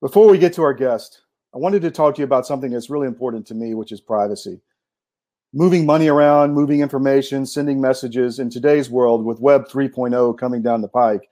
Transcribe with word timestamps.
Before 0.00 0.28
we 0.28 0.38
get 0.38 0.52
to 0.52 0.62
our 0.62 0.74
guest, 0.74 1.22
I 1.52 1.58
wanted 1.58 1.82
to 1.82 1.90
talk 1.90 2.14
to 2.14 2.20
you 2.20 2.24
about 2.24 2.46
something 2.46 2.70
that's 2.70 2.88
really 2.88 3.08
important 3.08 3.48
to 3.48 3.54
me, 3.54 3.74
which 3.74 3.90
is 3.90 4.00
privacy. 4.00 4.60
Moving 5.52 5.86
money 5.86 6.06
around, 6.06 6.54
moving 6.54 6.82
information, 6.82 7.44
sending 7.44 7.80
messages 7.80 8.38
in 8.38 8.48
today's 8.48 8.88
world 8.88 9.24
with 9.24 9.40
Web 9.40 9.66
3.0 9.66 10.38
coming 10.38 10.62
down 10.62 10.82
the 10.82 10.88
pike, 10.88 11.28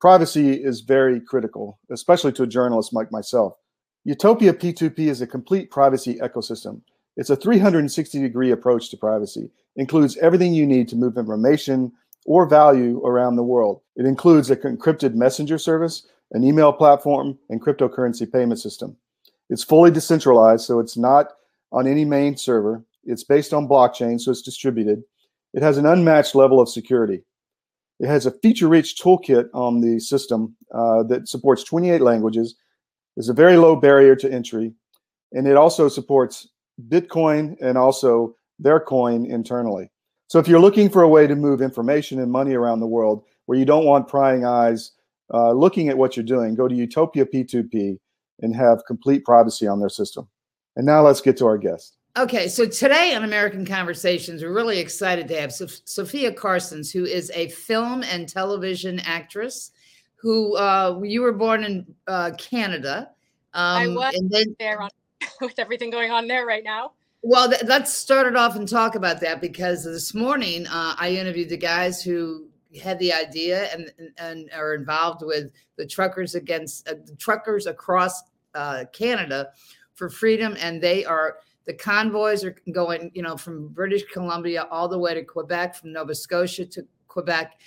privacy 0.00 0.52
is 0.52 0.82
very 0.82 1.20
critical, 1.20 1.80
especially 1.90 2.30
to 2.34 2.44
a 2.44 2.46
journalist 2.46 2.92
like 2.92 3.10
myself. 3.10 3.54
Utopia 4.04 4.52
P2P 4.52 5.00
is 5.00 5.20
a 5.20 5.26
complete 5.26 5.68
privacy 5.72 6.14
ecosystem. 6.22 6.82
It's 7.16 7.30
a 7.30 7.36
360 7.36 8.20
degree 8.20 8.52
approach 8.52 8.90
to 8.90 8.96
privacy, 8.98 9.50
includes 9.74 10.16
everything 10.18 10.54
you 10.54 10.64
need 10.64 10.86
to 10.90 10.96
move 10.96 11.18
information 11.18 11.90
or 12.24 12.46
value 12.46 13.04
around 13.04 13.34
the 13.34 13.42
world. 13.42 13.80
It 13.96 14.06
includes 14.06 14.48
a 14.48 14.56
encrypted 14.56 15.14
messenger 15.14 15.58
service, 15.58 16.06
an 16.32 16.44
email 16.44 16.72
platform, 16.72 17.38
and 17.48 17.60
cryptocurrency 17.60 18.30
payment 18.30 18.60
system. 18.60 18.96
It's 19.48 19.64
fully 19.64 19.90
decentralized, 19.90 20.64
so 20.64 20.78
it's 20.78 20.96
not 20.96 21.32
on 21.72 21.86
any 21.86 22.04
main 22.04 22.36
server. 22.36 22.84
It's 23.04 23.24
based 23.24 23.52
on 23.52 23.68
blockchain, 23.68 24.20
so 24.20 24.30
it's 24.30 24.42
distributed. 24.42 25.02
It 25.54 25.62
has 25.62 25.78
an 25.78 25.86
unmatched 25.86 26.34
level 26.34 26.60
of 26.60 26.68
security. 26.68 27.22
It 27.98 28.06
has 28.06 28.26
a 28.26 28.30
feature-rich 28.30 28.96
toolkit 29.00 29.48
on 29.52 29.80
the 29.80 29.98
system 29.98 30.56
uh, 30.72 31.02
that 31.04 31.28
supports 31.28 31.64
28 31.64 32.00
languages. 32.00 32.54
There's 33.16 33.28
a 33.28 33.34
very 33.34 33.56
low 33.56 33.76
barrier 33.76 34.14
to 34.16 34.32
entry, 34.32 34.72
and 35.32 35.46
it 35.46 35.56
also 35.56 35.88
supports 35.88 36.48
Bitcoin 36.88 37.56
and 37.60 37.76
also 37.76 38.36
their 38.58 38.80
coin 38.80 39.26
internally. 39.26 39.90
So 40.28 40.38
if 40.38 40.46
you're 40.46 40.60
looking 40.60 40.88
for 40.88 41.02
a 41.02 41.08
way 41.08 41.26
to 41.26 41.34
move 41.34 41.60
information 41.60 42.20
and 42.20 42.30
money 42.30 42.54
around 42.54 42.80
the 42.80 42.86
world 42.86 43.24
where 43.46 43.58
you 43.58 43.64
don't 43.64 43.84
want 43.84 44.06
prying 44.06 44.44
eyes 44.44 44.92
uh, 45.32 45.52
looking 45.52 45.88
at 45.88 45.96
what 45.96 46.16
you're 46.16 46.24
doing, 46.24 46.54
go 46.54 46.68
to 46.68 46.74
Utopia 46.74 47.24
P2P 47.24 47.98
and 48.40 48.56
have 48.56 48.84
complete 48.86 49.24
privacy 49.24 49.66
on 49.66 49.80
their 49.80 49.88
system. 49.88 50.28
And 50.76 50.86
now 50.86 51.02
let's 51.02 51.20
get 51.20 51.36
to 51.38 51.46
our 51.46 51.58
guest. 51.58 51.96
Okay, 52.16 52.48
so 52.48 52.66
today 52.66 53.14
on 53.14 53.22
American 53.22 53.64
Conversations, 53.64 54.42
we're 54.42 54.52
really 54.52 54.78
excited 54.78 55.28
to 55.28 55.40
have 55.40 55.52
Sof- 55.52 55.80
Sofia 55.84 56.32
Karstens, 56.32 56.92
who 56.92 57.04
is 57.04 57.30
a 57.34 57.48
film 57.50 58.02
and 58.02 58.28
television 58.28 58.98
actress. 59.00 59.70
Who 60.16 60.56
uh, 60.56 61.00
you 61.02 61.22
were 61.22 61.32
born 61.32 61.64
in 61.64 61.86
uh, 62.06 62.32
Canada? 62.36 63.10
Um, 63.54 63.76
I 63.76 63.86
was 63.86 64.14
and 64.14 64.30
then, 64.30 64.56
there 64.58 64.82
on, 64.82 64.90
with 65.40 65.58
everything 65.58 65.90
going 65.90 66.10
on 66.10 66.26
there 66.26 66.44
right 66.44 66.64
now. 66.64 66.92
Well, 67.22 67.48
th- 67.48 67.62
let's 67.64 67.92
start 67.92 68.26
it 68.26 68.36
off 68.36 68.56
and 68.56 68.68
talk 68.68 68.96
about 68.96 69.20
that 69.20 69.40
because 69.40 69.84
this 69.84 70.12
morning 70.12 70.66
uh, 70.66 70.94
I 70.98 71.10
interviewed 71.10 71.48
the 71.48 71.56
guys 71.56 72.02
who 72.02 72.48
had 72.78 72.98
the 72.98 73.12
idea 73.12 73.68
and 73.72 73.90
and 74.18 74.50
are 74.54 74.74
involved 74.74 75.22
with 75.24 75.50
the 75.76 75.86
truckers 75.86 76.34
against 76.34 76.88
uh, 76.88 76.94
truckers 77.18 77.66
across 77.66 78.22
uh, 78.54 78.84
Canada 78.92 79.48
for 79.94 80.08
freedom, 80.08 80.56
and 80.60 80.80
they 80.80 81.04
are 81.04 81.38
the 81.66 81.74
convoys 81.74 82.44
are 82.44 82.56
going, 82.72 83.10
you 83.14 83.22
know, 83.22 83.36
from 83.36 83.68
British 83.68 84.04
Columbia 84.12 84.66
all 84.70 84.88
the 84.88 84.98
way 84.98 85.14
to 85.14 85.22
Quebec, 85.22 85.76
from 85.76 85.92
Nova 85.92 86.14
Scotia 86.14 86.64
to 86.66 86.86
Quebec. 87.08 87.60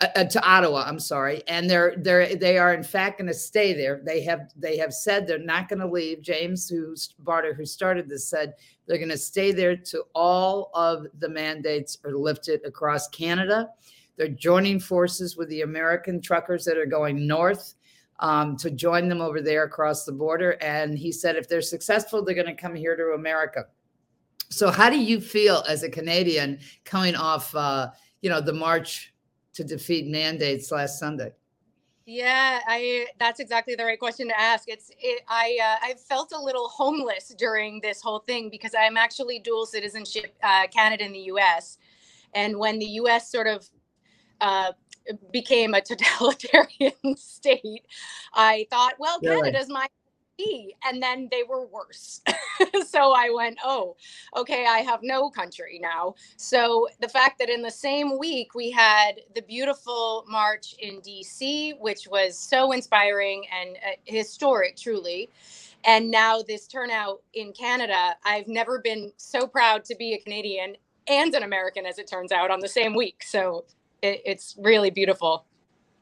Uh, 0.00 0.06
uh 0.14 0.24
to 0.24 0.40
Ottawa, 0.44 0.84
I'm 0.86 1.00
sorry, 1.00 1.42
and 1.48 1.68
they're 1.68 1.94
they're 1.98 2.36
they 2.36 2.56
are 2.58 2.72
in 2.74 2.84
fact 2.84 3.18
going 3.18 3.26
to 3.26 3.34
stay 3.34 3.72
there. 3.72 4.00
They 4.04 4.22
have 4.22 4.50
they 4.56 4.76
have 4.76 4.92
said 4.92 5.26
they're 5.26 5.38
not 5.38 5.68
going 5.68 5.80
to 5.80 5.88
leave. 5.88 6.22
James, 6.22 6.68
who's 6.68 7.14
Bauder, 7.18 7.52
who 7.52 7.64
started 7.64 8.08
this, 8.08 8.28
said 8.28 8.54
they're 8.86 8.98
going 8.98 9.08
to 9.08 9.18
stay 9.18 9.50
there 9.50 9.76
to 9.76 10.04
all 10.14 10.70
of 10.74 11.06
the 11.18 11.28
mandates 11.28 11.98
are 12.04 12.12
lifted 12.12 12.64
across 12.64 13.08
Canada. 13.08 13.70
They're 14.18 14.28
joining 14.28 14.80
forces 14.80 15.36
with 15.36 15.48
the 15.48 15.62
American 15.62 16.20
truckers 16.20 16.64
that 16.64 16.76
are 16.76 16.86
going 16.86 17.26
north 17.26 17.74
um, 18.18 18.56
to 18.56 18.70
join 18.70 19.08
them 19.08 19.20
over 19.20 19.40
there 19.40 19.62
across 19.62 20.04
the 20.04 20.12
border. 20.12 20.58
And 20.60 20.98
he 20.98 21.12
said 21.12 21.36
if 21.36 21.48
they're 21.48 21.62
successful, 21.62 22.24
they're 22.24 22.34
going 22.34 22.48
to 22.48 22.54
come 22.54 22.74
here 22.74 22.96
to 22.96 23.14
America. 23.14 23.66
So, 24.50 24.70
how 24.70 24.90
do 24.90 24.98
you 24.98 25.20
feel 25.20 25.62
as 25.68 25.84
a 25.84 25.90
Canadian 25.90 26.58
coming 26.84 27.14
off, 27.14 27.54
uh, 27.54 27.90
you 28.20 28.28
know, 28.30 28.40
the 28.40 28.52
march 28.52 29.14
to 29.54 29.62
defeat 29.62 30.08
mandates 30.08 30.72
last 30.72 30.98
Sunday? 30.98 31.32
Yeah, 32.06 32.60
I 32.66 33.06
that's 33.18 33.38
exactly 33.38 33.74
the 33.74 33.84
right 33.84 33.98
question 33.98 34.28
to 34.28 34.40
ask. 34.40 34.64
It's 34.66 34.90
it, 34.98 35.22
I 35.28 35.58
uh, 35.62 35.86
I 35.86 35.94
felt 36.08 36.32
a 36.32 36.40
little 36.40 36.68
homeless 36.68 37.34
during 37.36 37.80
this 37.82 38.00
whole 38.00 38.20
thing 38.20 38.48
because 38.48 38.74
I'm 38.74 38.96
actually 38.96 39.38
dual 39.40 39.66
citizenship, 39.66 40.34
uh, 40.42 40.66
Canada 40.68 41.04
and 41.04 41.14
the 41.14 41.26
U.S. 41.32 41.76
And 42.32 42.56
when 42.56 42.78
the 42.78 42.86
U.S. 42.86 43.30
sort 43.30 43.46
of 43.46 43.68
uh, 44.40 44.72
became 45.32 45.74
a 45.74 45.80
totalitarian 45.80 46.92
state, 47.16 47.86
I 48.34 48.66
thought, 48.70 48.94
well, 48.98 49.20
Canada's 49.20 49.68
my 49.68 49.86
be. 50.38 50.74
and 50.84 51.02
then 51.02 51.28
they 51.30 51.42
were 51.42 51.66
worse. 51.66 52.22
so 52.86 53.12
I 53.12 53.30
went, 53.34 53.58
oh, 53.62 53.96
okay, 54.36 54.66
I 54.66 54.78
have 54.78 55.00
no 55.02 55.28
country 55.28 55.78
now. 55.82 56.14
So 56.36 56.88
the 57.00 57.08
fact 57.08 57.38
that 57.40 57.50
in 57.50 57.60
the 57.60 57.70
same 57.70 58.18
week 58.18 58.54
we 58.54 58.70
had 58.70 59.20
the 59.34 59.42
beautiful 59.42 60.24
march 60.28 60.74
in 60.78 61.00
DC, 61.00 61.78
which 61.80 62.08
was 62.08 62.38
so 62.38 62.72
inspiring 62.72 63.44
and 63.52 63.76
uh, 63.76 63.96
historic, 64.04 64.76
truly. 64.76 65.28
And 65.84 66.10
now 66.10 66.42
this 66.42 66.66
turnout 66.66 67.22
in 67.34 67.52
Canada, 67.52 68.16
I've 68.24 68.48
never 68.48 68.80
been 68.80 69.12
so 69.16 69.46
proud 69.46 69.84
to 69.86 69.96
be 69.96 70.14
a 70.14 70.18
Canadian 70.18 70.76
and 71.08 71.34
an 71.34 71.42
American, 71.42 71.86
as 71.86 71.98
it 71.98 72.06
turns 72.06 72.32
out, 72.32 72.50
on 72.50 72.60
the 72.60 72.68
same 72.68 72.94
week. 72.94 73.22
So 73.24 73.64
it, 74.02 74.22
it's 74.24 74.56
really 74.58 74.90
beautiful. 74.90 75.46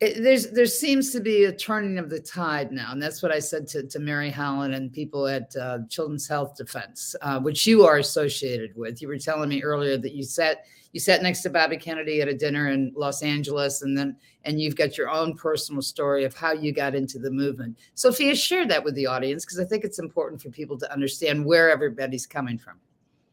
It, 0.00 0.22
there's 0.22 0.50
there 0.50 0.66
seems 0.66 1.10
to 1.12 1.20
be 1.20 1.44
a 1.44 1.52
turning 1.52 1.98
of 1.98 2.10
the 2.10 2.20
tide 2.20 2.70
now, 2.70 2.92
and 2.92 3.02
that's 3.02 3.22
what 3.22 3.32
I 3.32 3.38
said 3.38 3.66
to, 3.68 3.82
to 3.84 3.98
Mary 3.98 4.30
Holland 4.30 4.74
and 4.74 4.92
people 4.92 5.26
at 5.26 5.56
uh, 5.56 5.78
Children's 5.88 6.28
Health 6.28 6.54
Defense, 6.56 7.16
uh, 7.22 7.40
which 7.40 7.66
you 7.66 7.86
are 7.86 7.96
associated 7.96 8.76
with. 8.76 9.00
You 9.00 9.08
were 9.08 9.18
telling 9.18 9.48
me 9.48 9.62
earlier 9.62 9.96
that 9.96 10.12
you 10.12 10.22
sat 10.22 10.64
you 10.92 11.00
sat 11.00 11.22
next 11.22 11.42
to 11.42 11.50
Bobby 11.50 11.76
Kennedy 11.76 12.22
at 12.22 12.28
a 12.28 12.34
dinner 12.34 12.68
in 12.68 12.92
Los 12.94 13.22
Angeles, 13.22 13.82
and 13.82 13.96
then 13.96 14.16
and 14.44 14.60
you've 14.60 14.76
got 14.76 14.96
your 14.96 15.10
own 15.10 15.34
personal 15.34 15.82
story 15.82 16.24
of 16.24 16.34
how 16.34 16.52
you 16.52 16.72
got 16.72 16.94
into 16.94 17.18
the 17.18 17.30
movement. 17.30 17.78
Sofia, 17.94 18.34
share 18.34 18.66
that 18.66 18.84
with 18.84 18.94
the 18.94 19.06
audience 19.06 19.44
because 19.44 19.60
I 19.60 19.64
think 19.64 19.84
it's 19.84 19.98
important 19.98 20.40
for 20.40 20.50
people 20.50 20.78
to 20.78 20.92
understand 20.92 21.44
where 21.44 21.70
everybody's 21.70 22.26
coming 22.26 22.58
from. 22.58 22.80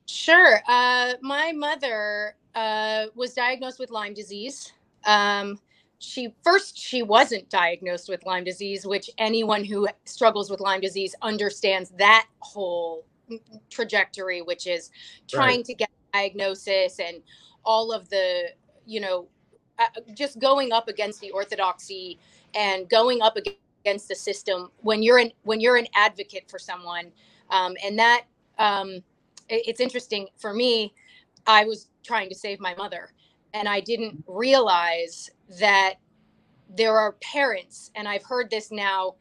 Sure. 0.06 0.62
Uh, 0.68 1.14
my 1.22 1.52
mother 1.52 2.36
uh, 2.56 3.06
was 3.16 3.34
diagnosed 3.34 3.80
with 3.80 3.90
Lyme 3.90 4.14
disease. 4.14 4.74
Um, 5.06 5.60
she 6.00 6.36
first 6.44 6.78
she 6.78 7.02
wasn't 7.02 7.50
diagnosed 7.50 8.10
with 8.10 8.26
Lyme 8.26 8.44
disease, 8.44 8.86
which 8.86 9.10
anyone 9.18 9.64
who 9.64 9.88
struggles 10.06 10.50
with 10.50 10.60
Lyme 10.60 10.82
disease 10.82 11.16
understands 11.22 11.92
that 11.98 12.28
whole 12.40 13.06
trajectory, 13.70 14.42
which 14.42 14.68
is 14.68 14.92
trying 15.30 15.58
right. 15.58 15.66
to 15.66 15.74
get 15.74 15.90
diagnosis 16.14 17.00
and 17.00 17.22
all 17.66 17.92
of 17.92 18.10
the 18.10 18.50
you 18.86 19.00
know 19.00 19.28
uh, 19.80 19.86
just 20.14 20.40
going 20.40 20.72
up 20.72 20.88
against 20.88 21.20
the 21.22 21.32
orthodoxy 21.32 22.20
and 22.54 22.90
going 22.90 23.22
up 23.22 23.36
against 23.38 24.08
the 24.08 24.16
system 24.16 24.70
when 24.82 25.02
you're 25.02 25.18
an 25.18 25.32
when 25.44 25.60
you're 25.60 25.78
an 25.78 25.88
advocate 25.96 26.44
for 26.50 26.60
someone 26.60 27.12
um, 27.50 27.76
and 27.84 27.98
that 27.98 28.26
um, 28.60 29.02
it's 29.50 29.80
interesting 29.80 30.28
for 30.38 30.54
me 30.54 30.94
i 31.48 31.64
was 31.64 31.90
trying 32.04 32.30
to 32.30 32.36
save 32.36 32.60
my 32.60 32.74
mother 32.76 33.12
and 33.54 33.68
i 33.68 33.80
didn't 33.80 34.24
realize 34.28 35.30
that 35.60 35.96
there 36.70 36.98
are 36.98 37.14
parents 37.14 37.92
and 37.96 38.08
i've 38.08 38.24
heard 38.24 38.50
this 38.50 38.72
now 38.72 39.16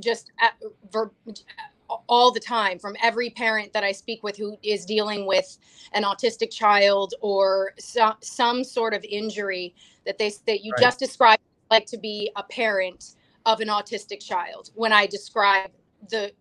just 0.00 0.32
at, 0.40 0.54
ver, 0.92 1.10
all 2.08 2.32
the 2.32 2.40
time 2.40 2.78
from 2.78 2.96
every 3.02 3.30
parent 3.30 3.72
that 3.72 3.84
i 3.84 3.92
speak 3.92 4.22
with 4.22 4.36
who 4.36 4.56
is 4.62 4.84
dealing 4.84 5.26
with 5.26 5.58
an 5.92 6.02
autistic 6.02 6.50
child 6.50 7.14
or 7.20 7.72
so, 7.78 8.12
some 8.20 8.64
sort 8.64 8.94
of 8.94 9.04
injury 9.04 9.74
that 10.06 10.18
they 10.18 10.32
that 10.46 10.64
you 10.64 10.72
right. 10.72 10.82
just 10.82 10.98
described 10.98 11.42
like 11.70 11.86
to 11.86 11.98
be 11.98 12.30
a 12.36 12.42
parent 12.42 13.14
of 13.46 13.60
an 13.60 13.68
autistic 13.68 14.20
child 14.24 14.70
when 14.74 14.92
i 14.92 15.06
describe 15.06 15.70
the 16.10 16.32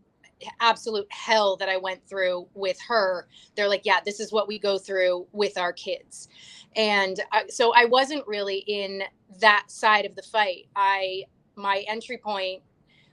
absolute 0.60 1.08
hell 1.10 1.58
that 1.58 1.70
I 1.70 1.78
went 1.78 2.08
through 2.08 2.48
with 2.54 2.78
her, 2.88 3.28
they're 3.56 3.68
like, 3.68 3.82
yeah, 3.86 4.00
this 4.04 4.20
is 4.20 4.32
what 4.32 4.48
we 4.48 4.60
go 4.60 4.78
through 4.78 5.28
with 5.32 5.58
our 5.58 5.74
kids. 5.74 6.28
And 6.76 7.20
I, 7.32 7.44
so 7.50 7.74
I 7.76 7.86
wasn't 7.86 8.26
really 8.28 8.60
in 8.68 9.04
that 9.40 9.66
side 9.68 10.06
of 10.06 10.16
the 10.16 10.22
fight. 10.24 10.68
I, 10.76 11.24
my 11.56 11.84
entry 11.88 12.18
point 12.18 12.64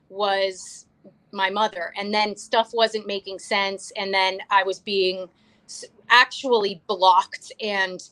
was 0.09 0.87
my 1.33 1.51
mother. 1.51 1.93
And 1.97 2.13
then 2.13 2.37
stuff 2.37 2.71
wasn't 2.73 3.07
making 3.07 3.39
sense. 3.39 3.93
And 3.97 4.13
then 4.13 4.39
I 4.51 4.63
was 4.63 4.79
being 4.79 5.29
actually 6.09 6.83
blocked 6.87 7.53
and 7.63 8.03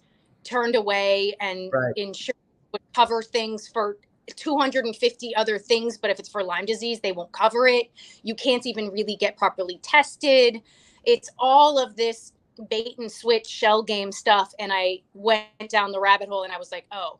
turned 0.44 0.76
away 0.76 1.34
and 1.40 1.70
right. 1.72 1.92
insurance 1.96 2.38
would 2.72 2.82
cover 2.94 3.22
things 3.22 3.68
for 3.68 3.96
250 4.36 5.36
other 5.36 5.58
things, 5.58 5.98
but 5.98 6.10
if 6.10 6.18
it's 6.18 6.28
for 6.28 6.42
Lyme 6.42 6.66
disease, 6.66 7.00
they 7.00 7.12
won't 7.12 7.32
cover 7.32 7.66
it. 7.66 7.90
You 8.22 8.34
can't 8.34 8.66
even 8.66 8.90
really 8.90 9.16
get 9.16 9.36
properly 9.36 9.78
tested. 9.82 10.60
It's 11.04 11.30
all 11.38 11.78
of 11.78 11.96
this 11.96 12.32
bait 12.68 12.98
and 12.98 13.10
switch 13.10 13.46
shell 13.46 13.82
game 13.82 14.12
stuff. 14.12 14.52
And 14.58 14.72
I 14.72 15.00
went 15.14 15.68
down 15.68 15.92
the 15.92 16.00
rabbit 16.00 16.28
hole 16.28 16.42
and 16.42 16.52
I 16.52 16.58
was 16.58 16.72
like, 16.72 16.86
oh, 16.92 17.18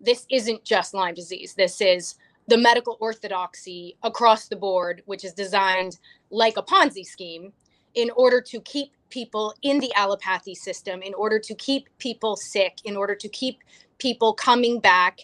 this 0.00 0.26
isn't 0.30 0.64
just 0.64 0.94
Lyme 0.94 1.14
disease. 1.14 1.54
This 1.54 1.80
is 1.80 2.16
the 2.46 2.56
medical 2.56 2.96
orthodoxy 3.00 3.96
across 4.02 4.48
the 4.48 4.56
board, 4.56 5.02
which 5.06 5.24
is 5.24 5.34
designed 5.34 5.98
like 6.30 6.56
a 6.56 6.62
Ponzi 6.62 7.04
scheme 7.04 7.52
in 7.94 8.10
order 8.16 8.40
to 8.40 8.60
keep 8.60 8.92
people 9.10 9.54
in 9.62 9.78
the 9.80 9.92
allopathy 9.96 10.54
system, 10.54 11.02
in 11.02 11.14
order 11.14 11.38
to 11.38 11.54
keep 11.54 11.88
people 11.98 12.36
sick, 12.36 12.78
in 12.84 12.96
order 12.96 13.14
to 13.14 13.28
keep 13.28 13.62
people 13.98 14.32
coming 14.32 14.80
back. 14.80 15.20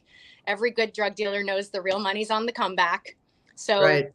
Every 0.47 0.71
good 0.71 0.93
drug 0.93 1.15
dealer 1.15 1.43
knows 1.43 1.71
the 1.71 1.81
real 1.81 1.99
money's 1.99 2.31
on 2.31 2.47
the 2.47 2.53
comeback. 2.53 3.17
So, 3.55 3.83
right. 3.83 4.13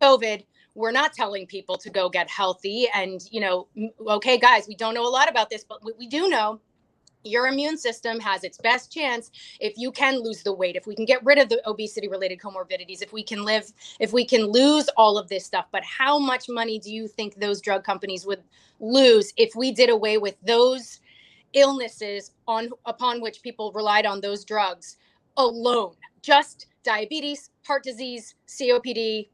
COVID, 0.00 0.44
we're 0.74 0.92
not 0.92 1.12
telling 1.12 1.46
people 1.46 1.76
to 1.78 1.90
go 1.90 2.08
get 2.08 2.28
healthy. 2.28 2.88
And, 2.92 3.20
you 3.30 3.40
know, 3.40 3.68
okay, 4.06 4.38
guys, 4.38 4.66
we 4.68 4.74
don't 4.74 4.94
know 4.94 5.06
a 5.06 5.08
lot 5.08 5.30
about 5.30 5.50
this, 5.50 5.64
but 5.64 5.80
we 5.98 6.06
do 6.06 6.28
know 6.28 6.60
your 7.24 7.46
immune 7.46 7.78
system 7.78 8.20
has 8.20 8.44
its 8.44 8.58
best 8.58 8.92
chance 8.92 9.30
if 9.58 9.74
you 9.76 9.90
can 9.90 10.22
lose 10.22 10.42
the 10.42 10.52
weight 10.52 10.76
if 10.76 10.86
we 10.86 10.94
can 10.94 11.04
get 11.04 11.24
rid 11.24 11.38
of 11.38 11.48
the 11.48 11.60
obesity 11.68 12.06
related 12.06 12.38
comorbidities 12.38 13.02
if 13.02 13.12
we 13.12 13.22
can 13.22 13.42
live 13.44 13.72
if 13.98 14.12
we 14.12 14.24
can 14.24 14.44
lose 14.44 14.88
all 14.96 15.16
of 15.16 15.28
this 15.28 15.44
stuff 15.44 15.66
but 15.72 15.82
how 15.82 16.18
much 16.18 16.48
money 16.48 16.78
do 16.78 16.92
you 16.92 17.08
think 17.08 17.34
those 17.36 17.60
drug 17.60 17.82
companies 17.82 18.26
would 18.26 18.42
lose 18.78 19.32
if 19.36 19.56
we 19.56 19.72
did 19.72 19.88
away 19.88 20.18
with 20.18 20.36
those 20.42 21.00
illnesses 21.54 22.32
on 22.46 22.68
upon 22.84 23.20
which 23.20 23.42
people 23.42 23.72
relied 23.72 24.06
on 24.06 24.20
those 24.20 24.44
drugs 24.44 24.98
alone. 25.36 25.94
Just 26.22 26.66
diabetes 26.82 27.50
heart 27.66 27.82
disease 27.82 28.34
copd 28.46 29.28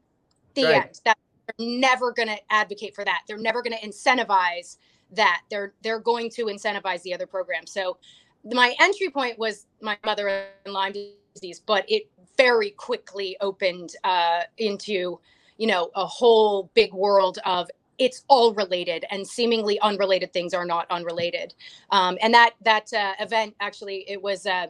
the 0.53 0.63
right. 0.63 0.85
end. 0.85 1.01
That 1.05 1.17
they're 1.57 1.67
never 1.67 2.11
going 2.11 2.29
to 2.29 2.37
advocate 2.49 2.95
for 2.95 3.03
that. 3.05 3.21
They're 3.27 3.37
never 3.37 3.61
going 3.61 3.77
to 3.77 3.87
incentivize 3.87 4.77
that. 5.11 5.41
They're 5.49 5.73
they're 5.81 5.99
going 5.99 6.29
to 6.31 6.45
incentivize 6.45 7.01
the 7.03 7.13
other 7.13 7.27
programs 7.27 7.71
so 7.71 7.97
my 8.43 8.75
entry 8.79 9.09
point 9.09 9.37
was 9.37 9.67
my 9.81 9.97
mother 10.05 10.27
and 10.65 10.73
lyme 10.73 10.93
disease 11.33 11.59
but 11.59 11.85
it 11.89 12.09
very 12.37 12.71
quickly 12.71 13.37
opened 13.41 13.95
uh, 14.03 14.41
into 14.57 15.19
you 15.57 15.67
know 15.67 15.91
a 15.95 16.05
whole 16.05 16.71
big 16.73 16.93
world 16.93 17.39
of 17.45 17.69
it's 17.97 18.23
all 18.29 18.51
related 18.55 19.05
and 19.11 19.27
seemingly 19.27 19.79
unrelated 19.81 20.33
things 20.33 20.55
are 20.55 20.65
not 20.65 20.87
unrelated. 20.89 21.53
Um, 21.91 22.17
and 22.21 22.33
that 22.33 22.55
that 22.63 22.91
uh, 22.93 23.13
event 23.19 23.53
actually 23.59 24.09
it 24.09 24.19
was 24.19 24.47
uh, 24.47 24.67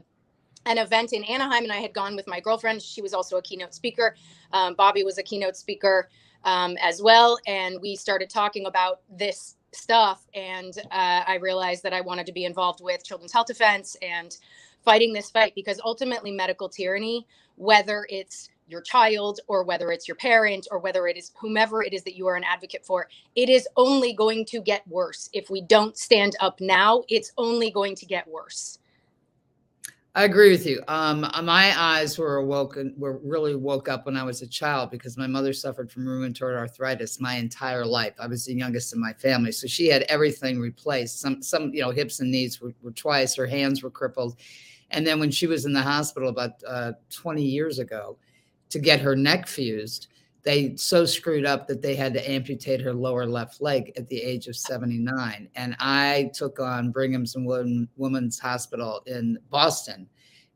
an 0.66 0.78
event 0.78 1.14
in 1.14 1.24
anaheim 1.26 1.64
and 1.64 1.72
i 1.72 1.78
had 1.78 1.94
gone 1.94 2.16
with 2.16 2.28
my 2.28 2.40
girlfriend 2.40 2.82
she 2.82 3.02
was 3.02 3.14
also 3.14 3.38
a 3.38 3.42
keynote 3.42 3.74
speaker 3.74 4.16
um, 4.54 4.74
bobby 4.76 5.04
was 5.04 5.18
a 5.18 5.24
keynote 5.24 5.56
speaker 5.56 6.10
um, 6.44 6.76
as 6.82 7.02
well 7.02 7.38
and 7.48 7.80
we 7.82 7.96
started 7.96 8.30
talking 8.30 8.66
about 8.66 9.02
this 9.10 9.56
stuff. 9.74 10.26
And 10.34 10.78
uh, 10.92 11.24
I 11.28 11.36
realized 11.42 11.84
that 11.84 11.94
I 11.94 12.02
wanted 12.02 12.26
to 12.28 12.32
be 12.32 12.46
involved 12.46 12.82
with 12.82 13.04
Children's 13.04 13.34
Health 13.34 13.48
Defense 13.48 13.96
and 14.02 14.36
fighting 14.84 15.14
this 15.14 15.30
fight 15.30 15.54
because 15.56 15.80
ultimately, 15.84 16.32
medical 16.32 16.70
tyranny, 16.70 17.28
whether 17.56 18.06
it's 18.10 18.50
your 18.68 18.82
child 18.82 19.40
or 19.48 19.64
whether 19.64 19.92
it's 19.92 20.08
your 20.08 20.16
parent 20.16 20.68
or 20.72 20.80
whether 20.80 21.08
it 21.08 21.18
is 21.18 21.32
whomever 21.40 21.84
it 21.84 21.94
is 21.94 22.04
that 22.04 22.16
you 22.16 22.26
are 22.28 22.36
an 22.36 22.44
advocate 22.44 22.86
for, 22.86 23.08
it 23.36 23.50
is 23.50 23.68
only 23.76 24.14
going 24.14 24.46
to 24.46 24.62
get 24.62 24.88
worse. 24.88 25.30
If 25.34 25.50
we 25.50 25.62
don't 25.62 25.98
stand 25.98 26.36
up 26.40 26.62
now, 26.62 27.04
it's 27.10 27.32
only 27.38 27.70
going 27.70 27.96
to 27.96 28.06
get 28.06 28.28
worse. 28.28 28.80
I 30.14 30.26
agree 30.26 30.52
with 30.52 30.66
you. 30.66 30.84
Um, 30.90 31.22
my 31.22 31.74
eyes 31.80 32.18
were 32.18 32.38
awoken, 32.38 32.94
were 32.98 33.20
really 33.24 33.56
woke 33.56 33.88
up 33.88 34.06
when 34.06 34.18
I 34.18 34.24
was 34.24 34.42
a 34.42 34.48
child 34.48 34.92
because 34.92 35.18
my 35.18 35.26
mother 35.26 35.54
suffered 35.54 35.90
from 35.90 36.06
rheumatoid 36.06 36.58
arthritis 36.58 37.22
my 37.22 37.36
entire 37.36 37.86
life. 37.86 38.14
I 38.20 38.28
was 38.28 38.46
the 38.46 38.54
youngest 38.54 38.94
in 38.94 39.00
my 39.00 39.14
family, 39.14 39.54
so 39.54 39.68
she 39.68 39.88
had 39.88 40.02
everything 40.04 40.60
replaced. 40.60 41.22
Some, 41.22 41.42
some, 41.42 41.74
you 41.74 41.80
know, 41.80 41.92
hips 41.92 42.20
and 42.20 42.30
knees 42.30 42.60
were, 42.60 42.74
were 42.82 42.92
twice. 42.92 43.36
Her 43.36 43.48
hands 43.48 43.84
were 43.84 43.90
crippled, 43.90 44.36
and 44.90 45.08
then 45.08 45.18
when 45.18 45.32
she 45.32 45.48
was 45.48 45.64
in 45.64 45.72
the 45.72 45.82
hospital 45.82 46.28
about 46.28 46.62
uh, 46.68 46.92
20 47.10 47.42
years 47.42 47.80
ago, 47.80 48.18
to 48.70 48.80
get 48.80 49.00
her 49.00 49.16
neck 49.16 49.48
fused, 49.48 50.08
they 50.44 50.76
so 50.76 51.06
screwed 51.06 51.46
up 51.46 51.68
that 51.68 51.82
they 51.82 51.96
had 51.96 52.14
to 52.14 52.30
amputate 52.30 52.82
her 52.82 52.94
lower 52.94 53.26
left 53.26 53.62
leg 53.62 53.92
at 53.96 54.08
the 54.10 54.22
age 54.22 54.48
of 54.48 54.56
79 54.56 55.50
and 55.56 55.76
i 55.80 56.30
took 56.34 56.60
on 56.60 56.92
brigham's 56.92 57.36
and 57.36 57.88
women's 57.98 58.40
hospital 58.40 59.02
in 59.06 59.38
boston. 59.50 60.08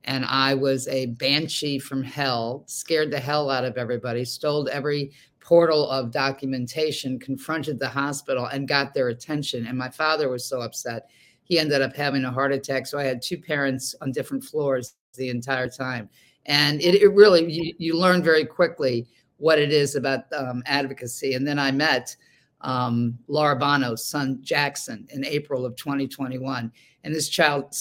And 0.06 0.26
i 0.26 0.54
was 0.54 0.88
a 0.88 1.08
banshee 1.08 1.80
from 1.80 2.04
hell 2.04 2.64
scared 2.68 3.12
the 3.12 3.20
hell 3.20 3.50
out 3.50 3.66
of 3.66 3.78
everybody 3.78 4.26
stole 4.26 4.70
every 4.70 5.12
portal 5.46 5.88
of 5.92 6.12
documentation 6.12 7.20
confronted 7.20 7.80
the 7.80 7.88
hospital 7.88 8.48
and 8.48 8.68
got 8.68 8.96
their 8.96 9.10
attention. 9.10 9.68
And 9.68 9.78
my 9.78 9.90
father 9.90 10.28
was 10.28 10.44
so 10.44 10.62
upset 10.62 11.08
he 11.44 11.60
ended 11.60 11.84
up 11.84 11.96
having 11.96 12.26
a 12.26 12.32
heart 12.32 12.52
attack. 12.52 12.88
So 12.88 12.98
i 12.98 13.04
had 13.04 13.22
two 13.22 13.38
parents 13.38 13.94
on 14.02 14.12
different 14.12 14.44
floors 14.44 14.96
the 15.14 15.30
entire 15.30 15.70
time. 15.70 16.10
And 16.48 16.82
it, 16.82 16.96
it 16.96 17.10
really 17.10 17.52
you, 17.52 17.74
you 17.78 17.96
learn 17.96 18.24
very 18.24 18.44
quickly 18.44 19.08
what 19.38 19.60
it 19.60 19.72
is 19.72 19.96
about 19.96 20.32
um, 20.34 20.64
advocacy. 20.66 21.34
And 21.34 21.48
then 21.48 21.60
I 21.60 21.72
met 21.72 22.16
um, 22.62 23.18
Laura 23.28 23.56
Bono's 23.56 24.06
son 24.06 24.40
Jackson 24.42 25.08
in 25.12 25.26
April 25.26 25.66
of 25.66 25.76
2021. 25.76 26.72
And 27.04 27.14
this 27.14 27.30
child 27.30 27.76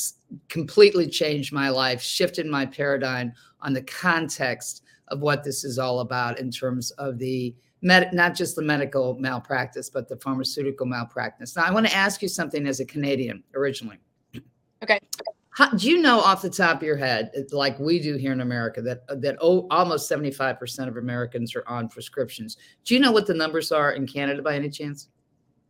completely 0.49 1.09
changed 1.09 1.53
my 1.53 1.71
life, 1.71 2.03
shifted 2.03 2.47
my 2.47 2.67
paradigm 2.67 3.33
on 3.63 3.73
the 3.73 3.83
context 3.83 4.83
of 5.09 5.21
what 5.21 5.45
this 5.45 5.65
is 5.65 5.79
all 5.79 6.01
about 6.01 6.39
in 6.39 6.51
terms 6.51 6.91
of 6.93 7.19
the 7.19 7.55
med- 7.83 8.13
not 8.13 8.35
just 8.35 8.57
the 8.57 8.63
medical 8.63 9.15
malpractice, 9.19 9.89
but 9.89 10.09
the 10.09 10.17
pharmaceutical 10.17 10.87
malpractice. 10.87 11.57
Now, 11.57 11.65
I 11.65 11.71
want 11.71 11.87
to 11.87 11.95
ask 11.95 12.21
you 12.23 12.29
something 12.29 12.67
as 12.67 12.81
a 12.81 12.85
Canadian 12.85 13.43
originally. 13.55 13.99
Okay. 14.83 14.99
How, 15.55 15.71
do 15.71 15.89
you 15.89 16.03
know 16.03 16.19
off 16.19 16.43
the 16.43 16.51
top 16.51 16.79
of 16.79 16.83
your 16.83 16.97
head, 16.97 17.31
like 17.53 17.79
we 17.79 18.01
do 18.01 18.17
here 18.17 18.33
in 18.33 18.41
America, 18.41 18.83
that 18.83 19.07
that 19.23 19.37
oh, 19.41 19.69
almost 19.71 20.09
seventy 20.09 20.33
five 20.33 20.59
percent 20.59 20.89
of 20.89 20.97
Americans 20.97 21.55
are 21.55 21.63
on 21.69 21.89
prescriptions? 21.89 22.57
Do 22.85 22.95
you 22.95 23.01
know 23.01 23.13
what 23.13 23.29
the 23.29 23.35
numbers 23.35 23.71
are 23.71 23.93
in 23.93 24.05
Canada 24.05 24.43
by 24.43 24.57
any 24.57 24.69
chance? 24.69 25.09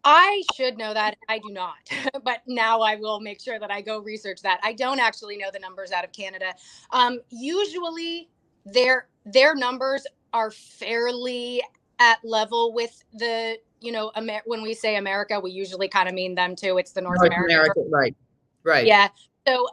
I 0.03 0.43
should 0.55 0.79
know 0.79 0.95
that. 0.95 1.17
I 1.29 1.39
do 1.39 1.51
not, 1.51 1.75
but 2.25 2.41
now 2.47 2.81
I 2.81 2.97
will 2.97 3.21
make 3.21 3.43
sure 3.43 3.59
that 3.59 3.71
I 3.71 3.83
go 3.83 3.99
research 3.99 4.41
that. 4.41 4.59
I 4.63 4.73
don't 4.73 5.01
actually 5.01 5.37
know 5.37 5.51
the 5.53 5.59
numbers 5.59 5.93
out 5.93 6.05
of 6.05 6.13
Canada. 6.13 6.55
Um, 6.91 7.21
usually, 7.29 8.31
their 8.65 9.09
their 9.27 9.55
numbers 9.55 10.07
are 10.33 10.51
fairly 10.51 11.63
at 11.99 12.25
level 12.25 12.73
with 12.73 13.05
the 13.13 13.59
you 13.81 13.93
know 13.93 14.13
Amer- 14.17 14.43
when 14.47 14.63
we 14.63 14.73
say 14.73 14.97
America, 14.97 15.39
we 15.39 15.51
usually 15.51 15.89
kind 15.89 16.09
of 16.09 16.15
mean 16.15 16.35
them 16.35 16.57
too. 16.57 16.79
It's 16.79 16.93
the 16.93 17.03
North, 17.03 17.19
North 17.19 17.27
America, 17.27 17.53
America, 17.53 17.81
right? 17.91 18.17
Right. 18.63 18.87
Yeah. 18.87 19.09
So 19.47 19.69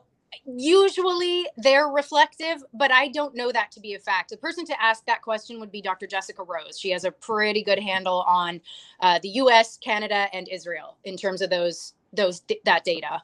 usually 0.45 1.47
they're 1.57 1.87
reflective, 1.87 2.63
but 2.73 2.91
I 2.91 3.09
don't 3.09 3.35
know 3.35 3.51
that 3.51 3.71
to 3.71 3.79
be 3.79 3.93
a 3.93 3.99
fact. 3.99 4.29
The 4.29 4.37
person 4.37 4.65
to 4.65 4.81
ask 4.81 5.05
that 5.05 5.21
question 5.21 5.59
would 5.59 5.71
be 5.71 5.81
Dr. 5.81 6.07
Jessica 6.07 6.43
Rose. 6.43 6.79
She 6.79 6.89
has 6.91 7.03
a 7.03 7.11
pretty 7.11 7.63
good 7.63 7.79
handle 7.79 8.23
on 8.27 8.61
uh, 9.01 9.19
the 9.21 9.29
U.S., 9.29 9.77
Canada, 9.77 10.27
and 10.33 10.47
Israel 10.49 10.97
in 11.03 11.17
terms 11.17 11.41
of 11.41 11.49
those 11.49 11.93
those 12.13 12.41
that 12.65 12.83
data. 12.83 13.21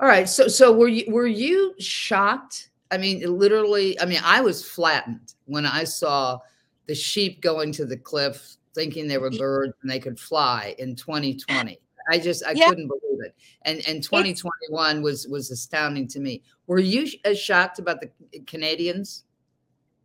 All 0.00 0.08
right. 0.08 0.28
So 0.28 0.48
so 0.48 0.72
were 0.72 0.88
you 0.88 1.10
were 1.12 1.26
you 1.26 1.74
shocked? 1.78 2.70
I 2.90 2.98
mean, 2.98 3.20
literally. 3.38 4.00
I 4.00 4.06
mean, 4.06 4.20
I 4.24 4.40
was 4.40 4.64
flattened 4.64 5.34
when 5.46 5.66
I 5.66 5.84
saw 5.84 6.38
the 6.86 6.94
sheep 6.94 7.40
going 7.40 7.72
to 7.72 7.84
the 7.84 7.96
cliff, 7.96 8.56
thinking 8.74 9.08
they 9.08 9.18
were 9.18 9.30
birds 9.30 9.74
and 9.82 9.90
they 9.90 9.98
could 9.98 10.18
fly 10.18 10.74
in 10.78 10.96
2020. 10.96 11.78
I 12.08 12.18
just 12.18 12.44
I 12.44 12.52
yeah. 12.52 12.68
couldn't 12.68 12.88
believe 12.88 13.20
it. 13.24 13.34
And 13.62 13.86
and 13.86 14.02
2021 14.02 14.96
it's, 14.96 15.02
was 15.02 15.28
was 15.28 15.50
astounding 15.50 16.08
to 16.08 16.20
me. 16.20 16.42
Were 16.66 16.78
you 16.78 17.06
as 17.24 17.38
shocked 17.38 17.78
about 17.78 18.00
the 18.00 18.10
Canadians? 18.46 19.24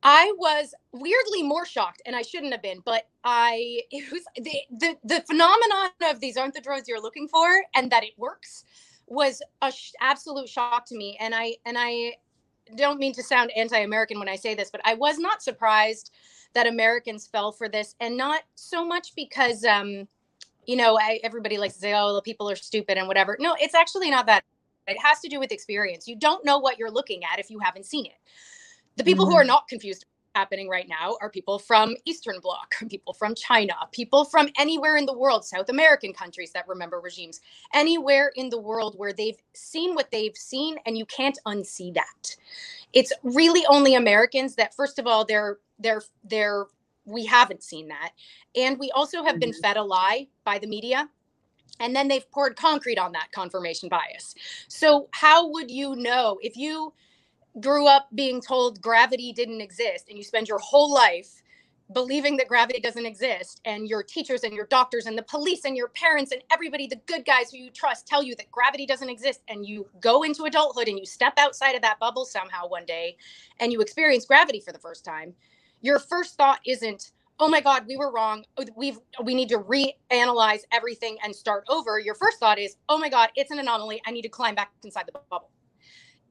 I 0.04 0.34
was 0.38 0.76
weirdly 0.92 1.44
more 1.44 1.66
shocked, 1.66 2.02
and 2.06 2.16
I 2.16 2.22
shouldn't 2.22 2.52
have 2.52 2.62
been, 2.62 2.82
but 2.84 3.08
I 3.24 3.82
it 3.92 4.12
was 4.12 4.24
the 4.36 4.58
the 4.78 4.98
the 5.04 5.22
phenomenon 5.22 5.90
of 6.10 6.20
these 6.20 6.38
aren't 6.38 6.54
the 6.54 6.62
drones 6.62 6.88
you're 6.88 7.02
looking 7.02 7.28
for, 7.28 7.48
and 7.76 7.92
that 7.92 8.04
it 8.04 8.14
works, 8.18 8.66
was 9.08 9.42
a 9.62 9.72
sh- 9.72 9.94
absolute 10.02 10.50
shock 10.50 10.86
to 10.88 10.96
me. 10.96 11.18
And 11.20 11.34
I 11.34 11.56
and 11.66 11.78
I 11.80 12.16
don't 12.76 13.00
mean 13.00 13.14
to 13.14 13.24
sound 13.24 13.52
anti-American 13.56 14.20
when 14.20 14.30
I 14.30 14.36
say 14.36 14.56
this, 14.56 14.70
but 14.72 14.82
I 14.86 14.94
was 14.94 15.20
not 15.20 15.42
surprised 15.42 16.12
that 16.54 16.68
Americans 16.68 17.28
fell 17.28 17.52
for 17.52 17.70
this, 17.70 17.96
and 18.00 18.18
not 18.18 18.44
so 18.56 18.86
much 18.86 19.16
because 19.16 19.64
um, 19.64 20.08
you 20.66 20.76
know, 20.76 20.98
I, 20.98 21.20
everybody 21.24 21.58
likes 21.58 21.76
to 21.76 21.80
say, 21.80 21.94
oh, 21.94 22.14
the 22.14 22.22
people 22.22 22.50
are 22.50 22.56
stupid 22.56 22.98
and 22.98 23.08
whatever. 23.08 23.38
No, 23.40 23.56
it's 23.60 23.76
actually 23.76 24.10
not 24.10 24.26
that. 24.28 24.44
It 24.88 24.98
has 25.02 25.20
to 25.22 25.30
do 25.30 25.40
with 25.40 25.52
experience. 25.52 26.08
You 26.08 26.18
don't 26.18 26.44
know 26.44 26.60
what 26.60 26.78
you're 26.78 26.92
looking 26.92 27.22
at 27.24 27.40
if 27.40 27.50
you 27.50 27.60
haven't 27.60 27.86
seen 27.86 28.06
it. 28.06 28.18
The 28.98 29.04
people 29.04 29.26
mm-hmm. 29.26 29.32
who 29.32 29.38
are 29.38 29.42
mm-hmm. 29.42 29.48
not 29.48 29.68
confused 29.68 30.06
happening 30.36 30.68
right 30.68 30.88
now 30.88 31.16
are 31.22 31.30
people 31.30 31.60
from 31.60 31.96
Eastern 32.06 32.40
Bloc, 32.42 32.76
people 32.90 33.14
from 33.14 33.36
China, 33.36 33.74
people 33.92 34.26
from 34.26 34.50
anywhere 34.58 34.98
in 34.98 35.06
the 35.06 35.18
world, 35.18 35.46
South 35.46 35.70
American 35.70 36.14
countries 36.14 36.52
that 36.54 36.68
remember 36.68 37.00
regimes, 37.00 37.42
anywhere 37.74 38.32
in 38.36 38.50
the 38.50 38.60
world 38.60 38.96
where 38.98 39.14
they've 39.14 39.38
seen 39.54 39.96
what 39.96 40.12
they've 40.12 40.36
seen 40.36 40.78
and 40.86 40.98
you 40.98 41.06
can't 41.06 41.40
unsee 41.46 41.94
that. 41.94 42.36
It's 42.94 43.14
really 43.24 43.66
only 43.68 43.96
Americans 43.96 44.56
that 44.56 44.76
first 44.76 45.00
of 45.00 45.08
all 45.08 45.26
they're 45.26 45.58
they're 45.80 46.04
they're 46.24 46.66
we 47.06 47.26
haven't 47.26 47.64
seen 47.64 47.88
that. 47.90 48.12
And 48.56 48.80
we 48.80 48.92
also 48.92 49.24
have 49.24 49.40
been 49.40 49.52
mm-hmm. 49.52 49.62
fed 49.62 49.78
a 49.78 49.84
lie 49.84 50.28
by 50.44 50.60
the 50.60 50.68
media. 50.68 51.10
And 51.80 51.96
then 51.96 52.08
they've 52.08 52.30
poured 52.32 52.56
concrete 52.56 53.00
on 53.00 53.12
that 53.14 53.32
confirmation 53.32 53.90
bias. 53.90 54.36
So, 54.68 55.10
how 55.12 55.50
would 55.50 55.72
you 55.72 55.96
know 55.96 56.38
if 56.42 56.56
you 56.56 56.94
grew 57.60 57.88
up 57.88 58.08
being 58.14 58.42
told 58.42 58.82
gravity 58.82 59.34
didn't 59.34 59.62
exist 59.62 60.06
and 60.10 60.18
you 60.18 60.24
spend 60.24 60.48
your 60.48 60.60
whole 60.60 60.94
life 60.94 61.42
believing 61.94 62.38
that 62.38 62.48
gravity 62.48 62.80
doesn't 62.80 63.06
exist 63.06 63.62
and 63.66 63.88
your 63.88 64.02
teachers 64.02 64.44
and 64.44 64.54
your 64.54 64.66
doctors 64.68 65.06
and 65.06 65.18
the 65.18 65.24
police 65.24 65.66
and 65.66 65.78
your 65.78 65.90
parents 65.90 66.32
and 66.32 66.42
everybody 66.52 66.88
the 66.88 67.00
good 67.06 67.26
guys 67.26 67.52
who 67.52 67.58
you 67.58 67.70
trust 67.70 68.08
tell 68.08 68.24
you 68.24 68.36
that 68.36 68.50
gravity 68.52 68.86
doesn't 68.86 69.10
exist 69.10 69.42
and 69.50 69.66
you 69.66 69.88
go 70.00 70.24
into 70.24 70.46
adulthood 70.46 70.88
and 70.88 70.98
you 70.98 71.06
step 71.06 71.34
outside 71.38 71.74
of 71.76 71.82
that 71.82 72.00
bubble 72.00 72.26
somehow 72.26 72.68
one 72.68 72.86
day 72.86 73.16
and 73.60 73.72
you 73.72 73.82
experience 73.82 74.26
gravity 74.26 74.60
for 74.60 74.72
the 74.72 74.80
first 74.80 75.06
time 75.06 75.34
your 75.84 76.00
first 76.00 76.38
thought 76.38 76.62
isn't 76.68 77.14
oh 77.40 77.50
my 77.50 77.62
god 77.62 77.86
we 77.88 77.98
were 77.98 78.12
wrong. 78.14 78.46
We've 78.78 79.00
we 79.24 79.36
need 79.36 79.50
to 79.52 79.60
reanalyze 79.60 80.62
everything 80.74 81.18
and 81.24 81.36
start 81.36 81.66
over. 81.70 82.00
Your 82.00 82.16
first 82.16 82.40
thought 82.40 82.60
is 82.60 82.78
oh 82.90 83.00
my 83.00 83.10
god 83.10 83.32
it's 83.38 83.52
an 83.52 83.60
anomaly. 83.60 84.02
I 84.08 84.12
need 84.12 84.24
to 84.24 84.30
climb 84.30 84.56
back 84.56 84.74
inside 84.86 85.08
the 85.08 85.14
bubble. 85.32 85.52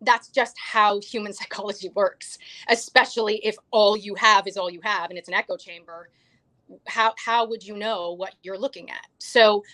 That's 0.02 0.28
just 0.28 0.56
how 0.58 1.00
human 1.00 1.34
psychology 1.40 1.90
works 1.90 2.38
especially 2.70 3.36
if 3.46 3.56
all 3.72 3.96
you 3.96 4.16
have 4.16 4.48
is 4.48 4.58
all 4.58 4.70
you 4.70 4.80
have 4.84 5.10
and 5.10 5.18
it's 5.18 5.28
an 5.28 5.34
echo 5.34 5.58
chamber. 5.58 6.10
How 6.88 7.14
how 7.24 7.46
would 7.48 7.64
you 7.64 7.76
know 7.76 8.12
what 8.12 8.34
you're 8.42 8.58
looking 8.58 8.90
at? 8.90 9.06
So 9.18 9.64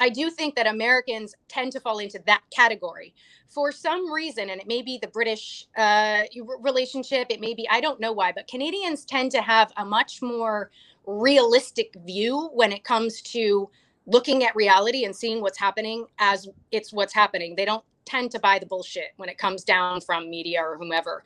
i 0.00 0.08
do 0.08 0.30
think 0.30 0.54
that 0.54 0.66
americans 0.66 1.34
tend 1.48 1.72
to 1.72 1.80
fall 1.80 1.98
into 1.98 2.20
that 2.26 2.42
category 2.50 3.14
for 3.48 3.70
some 3.72 4.10
reason 4.12 4.50
and 4.50 4.60
it 4.60 4.66
may 4.66 4.82
be 4.82 4.98
the 5.00 5.08
british 5.08 5.66
uh, 5.76 6.22
relationship 6.60 7.26
it 7.30 7.40
may 7.40 7.54
be 7.54 7.68
i 7.70 7.80
don't 7.80 8.00
know 8.00 8.12
why 8.12 8.32
but 8.32 8.46
canadians 8.48 9.04
tend 9.04 9.30
to 9.30 9.40
have 9.40 9.72
a 9.76 9.84
much 9.84 10.20
more 10.22 10.70
realistic 11.06 11.94
view 12.04 12.50
when 12.52 12.72
it 12.72 12.84
comes 12.84 13.20
to 13.22 13.68
looking 14.06 14.44
at 14.44 14.54
reality 14.54 15.04
and 15.04 15.14
seeing 15.14 15.40
what's 15.40 15.58
happening 15.58 16.06
as 16.18 16.48
it's 16.72 16.92
what's 16.92 17.14
happening 17.14 17.54
they 17.56 17.64
don't 17.64 17.84
tend 18.06 18.30
to 18.30 18.38
buy 18.38 18.58
the 18.58 18.66
bullshit 18.66 19.12
when 19.16 19.28
it 19.28 19.36
comes 19.36 19.64
down 19.64 20.00
from 20.00 20.30
media 20.30 20.62
or 20.62 20.78
whomever. 20.78 21.22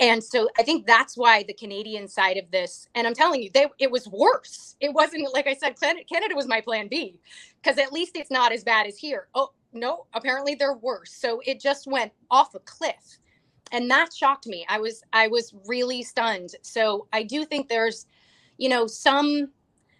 And 0.00 0.22
so 0.22 0.48
I 0.58 0.62
think 0.62 0.86
that's 0.86 1.16
why 1.16 1.44
the 1.44 1.54
Canadian 1.54 2.08
side 2.08 2.36
of 2.36 2.50
this, 2.50 2.88
and 2.94 3.06
I'm 3.06 3.14
telling 3.14 3.42
you, 3.42 3.50
they, 3.54 3.68
it 3.78 3.90
was 3.90 4.08
worse. 4.08 4.76
It 4.80 4.92
wasn't, 4.92 5.32
like 5.32 5.46
I 5.46 5.54
said, 5.54 5.76
Canada 5.78 6.34
was 6.34 6.48
my 6.48 6.60
plan 6.60 6.88
B, 6.88 7.20
because 7.62 7.78
at 7.78 7.92
least 7.92 8.16
it's 8.16 8.30
not 8.30 8.52
as 8.52 8.64
bad 8.64 8.86
as 8.86 8.98
here. 8.98 9.28
Oh, 9.34 9.52
no, 9.72 10.06
apparently 10.12 10.54
they're 10.54 10.74
worse. 10.74 11.12
So 11.12 11.40
it 11.46 11.60
just 11.60 11.86
went 11.86 12.12
off 12.30 12.54
a 12.54 12.60
cliff. 12.60 13.18
And 13.72 13.90
that 13.90 14.12
shocked 14.14 14.46
me. 14.46 14.66
I 14.68 14.78
was 14.78 15.02
I 15.12 15.26
was 15.26 15.52
really 15.66 16.02
stunned. 16.02 16.54
So 16.62 17.08
I 17.12 17.22
do 17.22 17.44
think 17.44 17.68
there's, 17.68 18.06
you 18.58 18.68
know, 18.68 18.86
some 18.86 19.50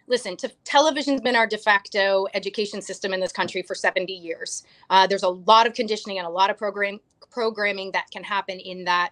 listen, 0.07 0.37
to, 0.37 0.49
television's 0.63 1.21
been 1.21 1.35
our 1.35 1.47
de 1.47 1.57
facto 1.57 2.27
education 2.33 2.81
system 2.81 3.11
in 3.13 3.19
this 3.19 3.31
country 3.31 3.63
for 3.63 3.73
70 3.73 4.13
years. 4.13 4.63
Uh, 4.89 5.07
there's 5.07 5.23
a 5.23 5.29
lot 5.29 5.65
of 5.65 5.73
conditioning 5.73 6.19
and 6.19 6.27
a 6.27 6.29
lot 6.29 6.49
of 6.49 6.57
program 6.57 6.99
programming 7.31 7.91
that 7.91 8.09
can 8.11 8.23
happen 8.23 8.59
in 8.59 8.85
that 8.85 9.11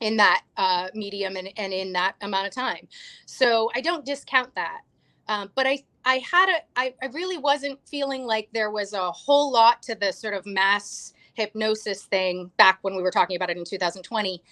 in 0.00 0.16
that 0.18 0.42
uh, 0.56 0.88
medium 0.94 1.36
and, 1.36 1.50
and 1.56 1.72
in 1.72 1.92
that 1.92 2.14
amount 2.22 2.46
of 2.46 2.54
time. 2.54 2.86
So 3.26 3.70
I 3.74 3.80
don't 3.80 4.04
discount 4.04 4.54
that. 4.54 4.80
Um, 5.28 5.50
but 5.54 5.66
I 5.66 5.84
I 6.04 6.18
had 6.30 6.48
a 6.48 6.58
I, 6.76 6.94
I 7.02 7.06
really 7.06 7.38
wasn't 7.38 7.78
feeling 7.86 8.24
like 8.24 8.48
there 8.52 8.70
was 8.70 8.92
a 8.92 9.10
whole 9.12 9.52
lot 9.52 9.82
to 9.84 9.94
the 9.94 10.12
sort 10.12 10.34
of 10.34 10.46
mass 10.46 11.12
hypnosis 11.34 12.04
thing 12.04 12.50
back 12.56 12.78
when 12.82 12.96
we 12.96 13.02
were 13.02 13.10
talking 13.10 13.36
about 13.36 13.50
it 13.50 13.56
in 13.56 13.64
2020. 13.64 14.42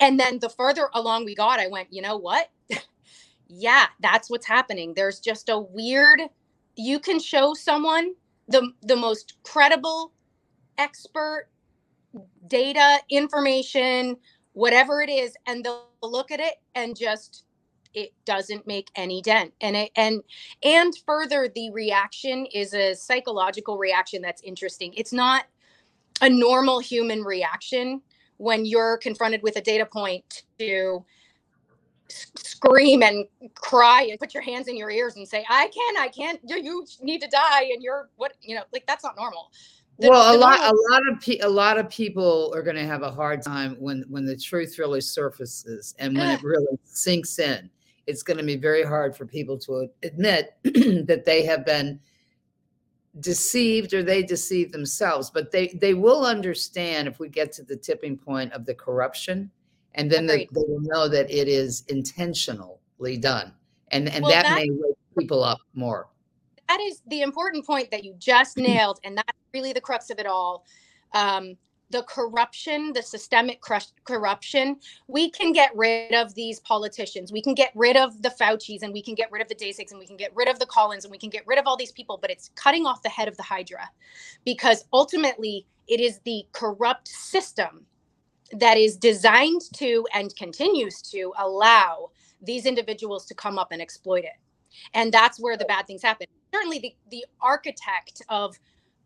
And 0.00 0.20
then 0.20 0.38
the 0.38 0.48
further 0.48 0.88
along 0.94 1.24
we 1.24 1.34
got, 1.34 1.58
I 1.58 1.68
went, 1.68 1.92
you 1.92 2.02
know 2.02 2.16
what? 2.16 2.50
yeah, 3.48 3.86
that's 4.00 4.30
what's 4.30 4.46
happening. 4.46 4.94
There's 4.94 5.20
just 5.20 5.48
a 5.48 5.58
weird 5.58 6.20
you 6.76 7.00
can 7.00 7.18
show 7.18 7.54
someone 7.54 8.14
the 8.48 8.70
the 8.82 8.96
most 8.96 9.34
credible 9.42 10.12
expert 10.78 11.48
data 12.48 12.98
information 13.10 14.16
whatever 14.56 15.02
it 15.02 15.10
is 15.10 15.36
and 15.46 15.62
they'll 15.62 15.84
look 16.02 16.30
at 16.30 16.40
it 16.40 16.54
and 16.74 16.96
just 16.96 17.44
it 17.92 18.14
doesn't 18.24 18.66
make 18.66 18.90
any 18.96 19.20
dent 19.20 19.52
and 19.60 19.76
it 19.76 19.90
and 19.96 20.22
and 20.62 20.94
further 21.04 21.50
the 21.54 21.70
reaction 21.72 22.46
is 22.46 22.72
a 22.72 22.94
psychological 22.94 23.76
reaction 23.76 24.22
that's 24.22 24.40
interesting 24.40 24.94
it's 24.96 25.12
not 25.12 25.44
a 26.22 26.30
normal 26.30 26.78
human 26.78 27.20
reaction 27.22 28.00
when 28.38 28.64
you're 28.64 28.96
confronted 28.96 29.42
with 29.42 29.56
a 29.56 29.60
data 29.60 29.84
point 29.84 30.44
to 30.58 31.04
scream 32.08 33.02
and 33.02 33.26
cry 33.54 34.06
and 34.08 34.18
put 34.18 34.32
your 34.32 34.42
hands 34.42 34.68
in 34.68 34.76
your 34.76 34.90
ears 34.90 35.16
and 35.16 35.26
say, 35.26 35.44
I 35.48 35.68
can, 35.68 35.96
I 36.02 36.08
can't, 36.08 36.40
you, 36.44 36.56
you 36.56 36.86
need 37.02 37.20
to 37.22 37.28
die. 37.28 37.64
And 37.64 37.82
you're 37.82 38.08
what, 38.16 38.34
you 38.40 38.54
know, 38.54 38.62
like 38.72 38.86
that's 38.86 39.04
not 39.04 39.16
normal. 39.16 39.50
The, 39.98 40.10
well, 40.10 40.36
a 40.36 40.36
lot, 40.36 40.60
normal- 40.60 40.74
a 40.74 40.92
lot 40.92 41.02
of 41.10 41.20
pe- 41.20 41.38
a 41.38 41.48
lot 41.48 41.78
of 41.78 41.88
people 41.88 42.52
are 42.54 42.62
going 42.62 42.76
to 42.76 42.84
have 42.84 43.02
a 43.02 43.10
hard 43.10 43.42
time 43.42 43.76
when 43.78 44.04
when 44.08 44.24
the 44.24 44.36
truth 44.36 44.78
really 44.78 45.00
surfaces 45.00 45.94
and 45.98 46.16
when 46.16 46.30
it 46.30 46.40
ah. 46.42 46.46
really 46.46 46.78
sinks 46.84 47.38
in. 47.38 47.70
It's 48.06 48.22
going 48.22 48.36
to 48.36 48.44
be 48.44 48.56
very 48.56 48.84
hard 48.84 49.16
for 49.16 49.26
people 49.26 49.58
to 49.60 49.88
admit 50.02 50.54
that 50.64 51.24
they 51.24 51.44
have 51.44 51.66
been 51.66 51.98
deceived 53.20 53.94
or 53.94 54.02
they 54.02 54.22
deceive 54.22 54.70
themselves. 54.70 55.30
But 55.30 55.50
they 55.50 55.68
they 55.80 55.94
will 55.94 56.26
understand 56.26 57.08
if 57.08 57.18
we 57.18 57.28
get 57.28 57.52
to 57.52 57.62
the 57.62 57.76
tipping 57.76 58.16
point 58.16 58.52
of 58.52 58.66
the 58.66 58.74
corruption 58.74 59.50
and 59.96 60.10
then 60.10 60.26
the, 60.26 60.36
they 60.36 60.48
will 60.52 60.80
know 60.80 61.08
that 61.08 61.30
it 61.30 61.48
is 61.48 61.84
intentionally 61.88 63.16
done 63.18 63.52
and 63.90 64.08
and 64.08 64.22
well, 64.22 64.32
that, 64.32 64.44
that 64.44 64.56
may 64.56 64.68
wake 64.70 64.96
people 65.18 65.42
up 65.42 65.58
more 65.74 66.08
that 66.68 66.80
is 66.80 67.02
the 67.08 67.22
important 67.22 67.66
point 67.66 67.90
that 67.90 68.04
you 68.04 68.14
just 68.18 68.56
nailed 68.56 69.00
and 69.04 69.16
that's 69.16 69.38
really 69.56 69.72
the 69.72 69.80
crux 69.80 70.10
of 70.10 70.18
it 70.18 70.26
all 70.26 70.64
um, 71.12 71.56
the 71.90 72.02
corruption, 72.02 72.92
the 72.92 73.02
systemic 73.02 73.60
corruption, 74.04 74.76
we 75.06 75.30
can 75.30 75.52
get 75.52 75.70
rid 75.76 76.14
of 76.14 76.34
these 76.34 76.58
politicians. 76.60 77.30
We 77.30 77.40
can 77.40 77.54
get 77.54 77.70
rid 77.74 77.96
of 77.96 78.22
the 78.22 78.30
Fauci's 78.30 78.82
and 78.82 78.92
we 78.92 79.02
can 79.02 79.14
get 79.14 79.30
rid 79.30 79.40
of 79.40 79.48
the 79.48 79.54
Daszaks 79.54 79.92
and 79.92 80.00
we 80.00 80.06
can 80.06 80.16
get 80.16 80.34
rid 80.34 80.48
of 80.48 80.58
the 80.58 80.66
Collins 80.66 81.04
and 81.04 81.12
we 81.12 81.18
can 81.18 81.30
get 81.30 81.46
rid 81.46 81.58
of 81.58 81.66
all 81.66 81.76
these 81.76 81.92
people, 81.92 82.18
but 82.20 82.30
it's 82.30 82.50
cutting 82.56 82.86
off 82.86 83.02
the 83.02 83.08
head 83.08 83.28
of 83.28 83.36
the 83.36 83.42
Hydra 83.42 83.88
because 84.44 84.84
ultimately 84.92 85.64
it 85.86 86.00
is 86.00 86.18
the 86.24 86.44
corrupt 86.52 87.06
system 87.06 87.86
that 88.52 88.76
is 88.76 88.96
designed 88.96 89.62
to 89.76 90.04
and 90.12 90.34
continues 90.36 91.00
to 91.02 91.32
allow 91.38 92.10
these 92.42 92.66
individuals 92.66 93.26
to 93.26 93.34
come 93.34 93.58
up 93.58 93.70
and 93.70 93.80
exploit 93.80 94.24
it. 94.24 94.38
And 94.92 95.12
that's 95.12 95.38
where 95.40 95.56
the 95.56 95.64
bad 95.64 95.86
things 95.86 96.02
happen. 96.02 96.26
Certainly, 96.52 96.80
the, 96.80 96.94
the 97.10 97.24
architect 97.40 98.22
of 98.28 98.58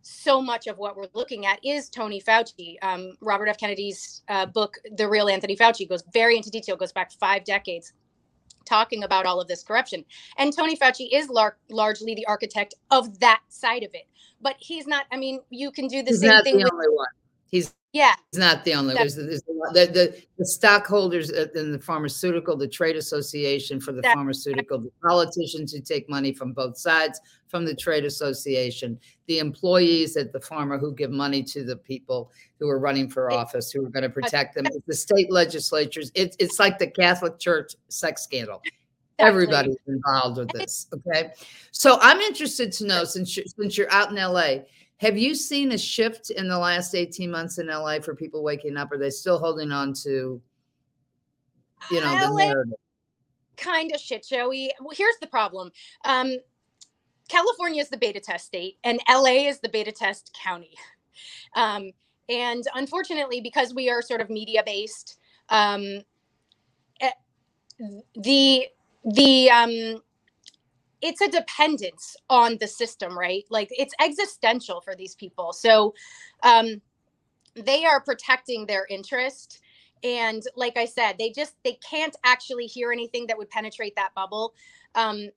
so 0.03 0.41
much 0.41 0.67
of 0.67 0.79
what 0.79 0.97
we're 0.97 1.09
looking 1.15 1.47
at 1.47 1.59
is 1.65 1.89
Tony 1.89 2.21
Fauci. 2.21 2.77
Um, 2.83 3.13
Robert 3.21 3.49
F. 3.49 3.59
Kennedy's 3.59 4.23
uh, 4.29 4.47
book, 4.47 4.77
The 4.97 5.09
Real 5.09 5.29
Anthony 5.29 5.57
Fauci, 5.57 5.89
goes 5.89 6.03
very 6.13 6.37
into 6.37 6.51
detail, 6.51 6.77
goes 6.77 6.93
back 6.93 7.13
five 7.13 7.45
decades, 7.45 7.93
talking 8.65 9.05
about 9.05 9.27
all 9.27 9.41
of 9.41 9.49
this 9.49 9.63
corruption. 9.63 10.05
And 10.39 10.55
Tony 10.57 10.77
Fauci 10.77 11.09
is 11.13 11.29
lar- 11.29 11.59
largely 11.71 12.15
the 12.15 12.27
architect 12.27 12.75
of 12.91 13.21
that 13.21 13.41
side 13.49 13.83
of 13.83 13.91
it. 13.95 14.07
But 14.41 14.57
he's 14.59 14.87
not, 14.87 15.07
I 15.13 15.17
mean, 15.17 15.41
you 15.51 15.71
can 15.71 15.87
do 15.87 16.03
the 16.03 16.11
he's 16.11 16.21
same 16.21 16.43
thing. 16.43 16.59
The 16.59 16.65
with, 16.65 16.73
only 16.73 16.89
one. 16.89 17.09
He's 17.51 17.75
yeah, 17.93 18.15
it's 18.29 18.39
not 18.39 18.65
the 18.65 18.75
only. 18.75 18.95
There's, 18.95 19.17
there's 19.17 19.43
the, 19.43 19.91
the, 19.93 20.23
the 20.39 20.47
stockholders 20.47 21.31
in 21.31 21.73
the 21.73 21.79
pharmaceutical, 21.81 22.57
the 22.57 22.69
trade 22.69 22.95
association 22.95 23.81
for 23.81 23.91
the 23.91 24.03
pharmaceutical, 24.03 24.79
the 24.79 24.93
politicians 25.05 25.73
who 25.73 25.81
take 25.81 26.09
money 26.09 26.33
from 26.33 26.53
both 26.53 26.79
sides 26.79 27.21
from 27.51 27.65
the 27.65 27.75
trade 27.75 28.05
association, 28.05 28.99
the 29.27 29.39
employees 29.39 30.17
at 30.17 30.33
the 30.33 30.39
pharma 30.39 30.79
who 30.79 30.95
give 30.95 31.11
money 31.11 31.43
to 31.43 31.65
the 31.65 31.77
people 31.77 32.31
who 32.59 32.69
are 32.69 32.79
running 32.79 33.09
for 33.09 33.31
office, 33.31 33.71
who 33.71 33.85
are 33.85 33.91
going 33.91 34.05
to 34.05 34.11
protect 34.11 34.55
them, 34.55 34.65
the 34.87 34.95
state 34.95 35.31
legislatures. 35.31 36.13
It's 36.15 36.37
it's 36.39 36.59
like 36.59 36.79
the 36.79 36.87
Catholic 36.87 37.39
Church 37.39 37.75
sex 37.89 38.23
scandal. 38.23 38.63
Everybody's 39.19 39.77
involved 39.87 40.39
with 40.39 40.49
this. 40.49 40.87
Okay, 40.95 41.33
so 41.73 41.99
I'm 42.01 42.21
interested 42.21 42.73
to 42.73 42.87
know 42.87 43.05
since 43.05 43.37
you're, 43.37 43.45
since 43.47 43.77
you're 43.77 43.93
out 43.93 44.11
in 44.11 44.17
LA 44.17 44.61
have 45.01 45.17
you 45.17 45.35
seen 45.35 45.73
a 45.73 45.79
shift 45.79 46.29
in 46.31 46.47
the 46.47 46.59
last 46.59 46.95
18 46.95 47.31
months 47.31 47.57
in 47.57 47.69
LA 47.69 48.01
for 48.01 48.15
people 48.15 48.43
waking 48.43 48.77
up? 48.77 48.93
Are 48.93 48.99
they 48.99 49.09
still 49.09 49.39
holding 49.39 49.73
on 49.73 49.95
to, 50.05 50.43
you 51.91 52.01
know, 52.01 52.13
LA, 52.13 52.21
the 52.21 52.37
narrative? 52.37 52.75
Kind 53.57 53.95
of 53.95 54.01
shit 54.01 54.27
showy. 54.27 54.71
Well, 54.79 54.95
here's 54.95 55.17
the 55.23 55.27
problem. 55.27 55.71
Um, 56.05 56.37
California 57.31 57.83
is 57.83 57.91
the 57.91 57.99
beta 57.99 58.21
test 58.21 58.47
state, 58.47 58.79
and 58.85 59.01
LA 59.09 59.49
is 59.49 59.61
the 59.61 59.71
beta 59.71 59.93
test 59.93 60.37
county. 60.45 60.73
Um, 61.57 61.93
and 62.29 62.65
unfortunately, 62.77 63.41
because 63.41 63.75
we 63.75 63.91
are 63.91 64.03
sort 64.03 64.21
of 64.21 64.31
media 64.31 64.63
based, 64.65 65.19
um, 65.51 66.03
eh, 67.01 67.11
the 68.15 68.67
the 69.05 69.51
um, 69.51 70.03
it's 71.03 71.21
a 71.21 71.29
dependence 71.29 72.17
on 72.29 72.59
the 72.61 72.69
system, 72.69 73.19
right? 73.19 73.45
Like 73.51 73.69
it's 73.73 73.95
existential 74.01 74.81
for 74.81 74.95
these 74.97 75.15
people. 75.15 75.53
So 75.53 75.95
um, 76.43 76.83
they 77.55 77.85
are 77.85 78.01
protecting 78.01 78.67
their 78.67 78.87
interest. 78.91 79.61
And 80.05 80.43
like 80.57 80.77
I 80.77 80.87
said, 80.87 81.17
they 81.19 81.31
just 81.31 81.55
they 81.65 81.79
can't 81.89 82.17
actually 82.25 82.67
hear 82.67 82.93
anything 82.93 83.27
that 83.29 83.39
would 83.39 83.51
penetrate 83.51 83.97
that 83.97 84.15
bubble. 84.15 84.55
Um, 84.95 85.29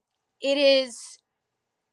it 0.41 0.57
is 0.57 1.19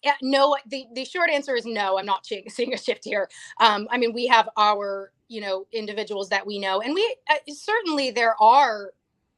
yeah, 0.02 0.14
no. 0.22 0.56
The 0.66 0.86
the 0.94 1.04
short 1.04 1.30
answer 1.30 1.54
is 1.56 1.66
no. 1.66 1.98
I'm 1.98 2.06
not 2.06 2.26
seeing 2.48 2.74
a 2.74 2.78
shift 2.78 3.04
here. 3.04 3.28
Um, 3.60 3.88
I 3.90 3.98
mean, 3.98 4.12
we 4.12 4.26
have 4.28 4.48
our 4.56 5.12
you 5.30 5.40
know 5.40 5.64
individuals 5.72 6.28
that 6.28 6.46
we 6.46 6.58
know 6.58 6.82
and 6.82 6.92
we 6.92 7.16
uh, 7.30 7.36
certainly 7.48 8.10
there 8.10 8.34
are 8.42 8.92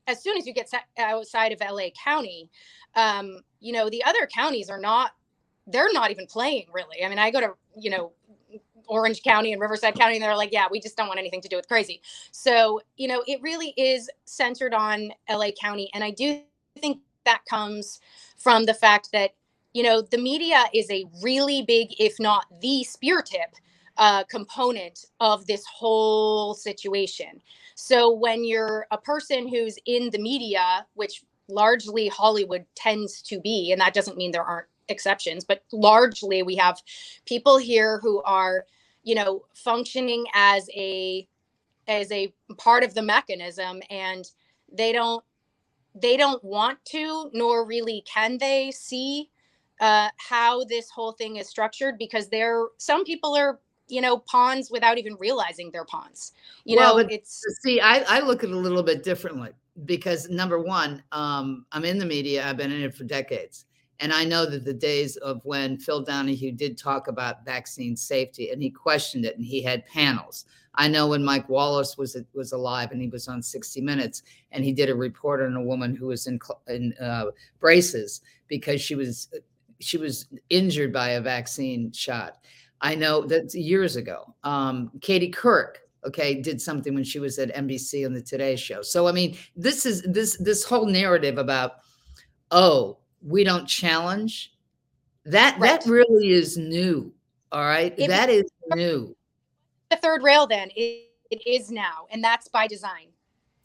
as 0.08 0.20
soon 0.22 0.36
as 0.36 0.46
you 0.46 0.52
get 0.52 0.68
outside 0.98 1.52
of 1.52 1.60
la 1.70 1.84
county 2.02 2.50
um, 2.96 3.38
you 3.60 3.72
know 3.72 3.88
the 3.90 4.02
other 4.04 4.26
counties 4.26 4.68
are 4.70 4.80
not 4.80 5.12
they're 5.68 5.92
not 5.92 6.10
even 6.10 6.26
playing 6.26 6.66
really 6.72 7.04
i 7.04 7.08
mean 7.08 7.18
i 7.18 7.30
go 7.30 7.40
to 7.40 7.52
you 7.76 7.90
know 7.90 8.12
orange 8.88 9.22
county 9.22 9.52
and 9.52 9.60
riverside 9.60 9.94
county 9.94 10.14
and 10.14 10.22
they're 10.24 10.36
like 10.36 10.52
yeah 10.52 10.66
we 10.70 10.80
just 10.80 10.96
don't 10.96 11.06
want 11.06 11.20
anything 11.20 11.40
to 11.40 11.48
do 11.48 11.56
with 11.56 11.68
crazy 11.68 12.00
so 12.32 12.80
you 12.96 13.06
know 13.06 13.22
it 13.28 13.40
really 13.42 13.72
is 13.76 14.10
centered 14.24 14.74
on 14.74 15.12
la 15.30 15.50
county 15.60 15.88
and 15.94 16.02
i 16.02 16.10
do 16.10 16.40
think 16.80 16.98
that 17.24 17.42
comes 17.48 18.00
from 18.36 18.64
the 18.64 18.74
fact 18.74 19.10
that 19.12 19.30
you 19.74 19.82
know 19.82 20.02
the 20.02 20.18
media 20.18 20.64
is 20.74 20.90
a 20.90 21.04
really 21.22 21.62
big 21.62 21.88
if 21.98 22.18
not 22.20 22.46
the 22.60 22.84
spear 22.84 23.22
tip 23.22 23.54
uh, 23.98 24.24
component 24.24 25.06
of 25.20 25.46
this 25.46 25.64
whole 25.66 26.54
situation. 26.54 27.40
So 27.74 28.10
when 28.10 28.44
you're 28.44 28.86
a 28.90 28.98
person 28.98 29.48
who's 29.48 29.78
in 29.86 30.10
the 30.10 30.18
media, 30.18 30.86
which 30.94 31.22
largely 31.48 32.08
Hollywood 32.08 32.64
tends 32.74 33.22
to 33.22 33.40
be, 33.40 33.72
and 33.72 33.80
that 33.80 33.94
doesn't 33.94 34.16
mean 34.16 34.32
there 34.32 34.44
aren't 34.44 34.68
exceptions, 34.88 35.44
but 35.44 35.62
largely 35.72 36.42
we 36.42 36.56
have 36.56 36.80
people 37.26 37.58
here 37.58 37.98
who 38.00 38.22
are, 38.22 38.66
you 39.02 39.14
know, 39.14 39.44
functioning 39.54 40.24
as 40.34 40.68
a 40.74 41.26
as 41.88 42.10
a 42.12 42.32
part 42.58 42.84
of 42.84 42.94
the 42.94 43.02
mechanism 43.02 43.82
and 43.90 44.30
they 44.72 44.92
don't 44.92 45.24
they 45.94 46.16
don't 46.16 46.42
want 46.44 46.78
to 46.84 47.28
nor 47.34 47.66
really 47.66 48.04
can 48.06 48.38
they 48.38 48.70
see 48.70 49.28
uh, 49.82 50.08
how 50.16 50.64
this 50.64 50.88
whole 50.88 51.12
thing 51.12 51.36
is 51.36 51.48
structured 51.48 51.98
because 51.98 52.28
there 52.28 52.66
some 52.78 53.04
people 53.04 53.36
are 53.36 53.60
you 53.88 54.00
know 54.00 54.18
pawns 54.18 54.70
without 54.70 54.96
even 54.96 55.14
realizing 55.18 55.70
they're 55.70 55.84
pawns. 55.84 56.32
You 56.64 56.76
well, 56.76 56.98
know 56.98 57.06
it's 57.10 57.44
see 57.62 57.80
I, 57.80 58.04
I 58.08 58.20
look 58.20 58.44
at 58.44 58.50
it 58.50 58.54
a 58.54 58.58
little 58.58 58.84
bit 58.84 59.02
differently 59.02 59.50
because 59.84 60.28
number 60.28 60.58
one 60.58 61.02
um, 61.12 61.66
i'm 61.72 61.84
in 61.84 61.98
the 61.98 62.04
media 62.04 62.46
i've 62.46 62.56
been 62.56 62.72
in 62.72 62.82
it 62.82 62.94
for 62.94 63.04
decades 63.04 63.64
and 64.00 64.12
i 64.12 64.24
know 64.24 64.44
that 64.44 64.64
the 64.64 64.74
days 64.74 65.16
of 65.16 65.40
when 65.44 65.78
phil 65.78 66.02
donahue 66.02 66.52
did 66.52 66.76
talk 66.76 67.08
about 67.08 67.44
vaccine 67.44 67.96
safety 67.96 68.50
and 68.50 68.62
he 68.62 68.70
questioned 68.70 69.24
it 69.24 69.36
and 69.36 69.44
he 69.44 69.62
had 69.62 69.86
panels. 69.86 70.44
I 70.74 70.88
know 70.88 71.08
when 71.08 71.24
mike 71.24 71.48
wallace 71.48 71.98
was 71.98 72.16
was 72.34 72.52
alive 72.52 72.92
and 72.92 73.00
he 73.00 73.08
was 73.08 73.28
on 73.28 73.42
60 73.42 73.80
minutes 73.80 74.22
and 74.52 74.64
he 74.64 74.72
did 74.72 74.88
a 74.88 74.94
report 74.94 75.40
on 75.40 75.56
a 75.56 75.62
woman 75.62 75.94
who 75.94 76.06
was 76.06 76.26
in, 76.26 76.38
in 76.68 76.94
uh, 77.00 77.26
braces 77.60 78.22
because 78.48 78.80
she 78.80 78.94
was 78.94 79.28
she 79.82 79.98
was 79.98 80.26
injured 80.50 80.92
by 80.92 81.10
a 81.10 81.20
vaccine 81.20 81.92
shot 81.92 82.38
I 82.82 82.96
know 82.96 83.22
that's 83.22 83.54
years 83.54 83.96
ago, 83.96 84.34
um, 84.42 84.90
Katie 85.00 85.30
Couric, 85.30 85.76
okay, 86.04 86.34
did 86.34 86.60
something 86.60 86.94
when 86.94 87.04
she 87.04 87.20
was 87.20 87.38
at 87.38 87.54
NBC 87.54 88.04
on 88.04 88.12
the 88.12 88.20
Today 88.20 88.56
Show. 88.56 88.82
So 88.82 89.06
I 89.06 89.12
mean, 89.12 89.38
this 89.56 89.86
is 89.86 90.02
this 90.02 90.36
this 90.38 90.64
whole 90.64 90.86
narrative 90.86 91.38
about 91.38 91.76
oh, 92.50 92.98
we 93.22 93.44
don't 93.44 93.66
challenge 93.66 94.52
that 95.24 95.58
right. 95.58 95.80
that 95.80 95.88
really 95.88 96.30
is 96.30 96.58
new. 96.58 97.14
All 97.52 97.64
right, 97.64 97.94
it, 97.96 98.08
that 98.08 98.28
is 98.28 98.44
new. 98.74 99.16
The 99.90 99.96
third 99.98 100.22
rail, 100.22 100.46
then 100.46 100.70
it, 100.74 101.10
it 101.30 101.46
is 101.46 101.70
now, 101.70 102.06
and 102.10 102.22
that's 102.22 102.48
by 102.48 102.66
design. 102.66 103.08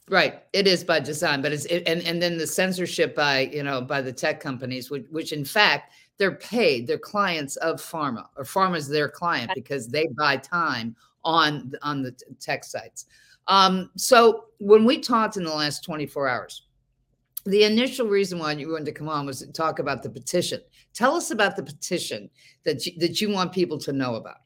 Right, 0.08 0.42
it 0.52 0.66
is 0.66 0.84
by 0.84 1.00
design, 1.00 1.42
but 1.42 1.52
it's 1.52 1.64
it, 1.64 1.82
and 1.88 2.02
and 2.02 2.22
then 2.22 2.38
the 2.38 2.46
censorship 2.46 3.16
by 3.16 3.50
you 3.52 3.64
know 3.64 3.80
by 3.80 4.00
the 4.00 4.12
tech 4.12 4.38
companies, 4.38 4.90
which 4.90 5.06
which 5.10 5.32
in 5.32 5.44
fact 5.44 5.92
they're 6.18 6.36
paid 6.36 6.86
they're 6.86 6.98
clients 6.98 7.56
of 7.56 7.76
pharma 7.76 8.26
or 8.36 8.44
pharma's 8.44 8.88
their 8.88 9.08
client 9.08 9.50
because 9.54 9.88
they 9.88 10.06
buy 10.16 10.36
time 10.36 10.94
on 11.24 11.72
on 11.82 12.02
the 12.02 12.14
tech 12.40 12.64
sites 12.64 13.06
um, 13.46 13.90
so 13.96 14.44
when 14.58 14.84
we 14.84 14.98
talked 14.98 15.38
in 15.38 15.44
the 15.44 15.54
last 15.54 15.84
24 15.84 16.28
hours 16.28 16.66
the 17.46 17.64
initial 17.64 18.06
reason 18.06 18.38
why 18.38 18.52
you 18.52 18.70
wanted 18.70 18.84
to 18.84 18.92
come 18.92 19.08
on 19.08 19.24
was 19.24 19.38
to 19.38 19.50
talk 19.52 19.78
about 19.78 20.02
the 20.02 20.10
petition 20.10 20.60
tell 20.92 21.14
us 21.14 21.30
about 21.30 21.56
the 21.56 21.62
petition 21.62 22.28
that 22.64 22.84
you, 22.84 22.92
that 22.98 23.20
you 23.20 23.30
want 23.30 23.52
people 23.52 23.78
to 23.78 23.92
know 23.92 24.16
about 24.16 24.38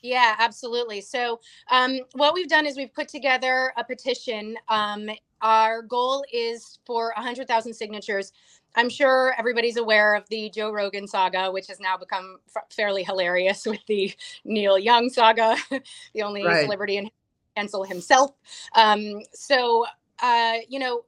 yeah, 0.00 0.36
absolutely. 0.38 1.00
So, 1.00 1.40
um, 1.70 2.00
what 2.12 2.34
we've 2.34 2.48
done 2.48 2.66
is 2.66 2.76
we've 2.76 2.94
put 2.94 3.08
together 3.08 3.72
a 3.76 3.84
petition. 3.84 4.56
Um, 4.68 5.10
our 5.40 5.82
goal 5.82 6.24
is 6.32 6.78
for 6.86 7.12
100,000 7.16 7.72
signatures 7.72 8.32
I'm 8.76 8.88
sure 8.88 9.34
everybody's 9.38 9.76
aware 9.76 10.14
of 10.14 10.28
the 10.28 10.50
Joe 10.50 10.70
Rogan 10.70 11.06
saga, 11.06 11.50
which 11.50 11.66
has 11.68 11.80
now 11.80 11.96
become 11.96 12.38
f- 12.54 12.64
fairly 12.70 13.02
hilarious 13.02 13.66
with 13.66 13.84
the 13.86 14.12
Neil 14.44 14.78
Young 14.78 15.08
saga, 15.10 15.56
the 16.14 16.22
only 16.22 16.44
right. 16.44 16.64
celebrity 16.64 16.96
in 16.98 17.10
cancel 17.56 17.84
himself. 17.84 18.32
Um, 18.74 19.22
so, 19.32 19.86
uh, 20.20 20.58
you 20.68 20.78
know, 20.78 21.02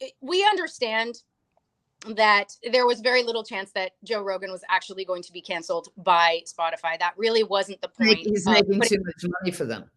it, 0.00 0.12
we 0.20 0.44
understand 0.44 1.22
that 2.16 2.56
there 2.72 2.86
was 2.86 3.00
very 3.00 3.22
little 3.22 3.44
chance 3.44 3.72
that 3.72 3.92
Joe 4.04 4.22
Rogan 4.22 4.50
was 4.50 4.62
actually 4.70 5.04
going 5.04 5.22
to 5.22 5.32
be 5.32 5.42
canceled 5.42 5.88
by 5.98 6.40
Spotify. 6.46 6.98
That 6.98 7.12
really 7.16 7.42
wasn't 7.42 7.80
the 7.82 7.88
point. 7.88 8.20
He's 8.20 8.46
making 8.46 8.80
too 8.80 9.02
much 9.04 9.24
money 9.40 9.50
for 9.50 9.66
them. 9.66 9.90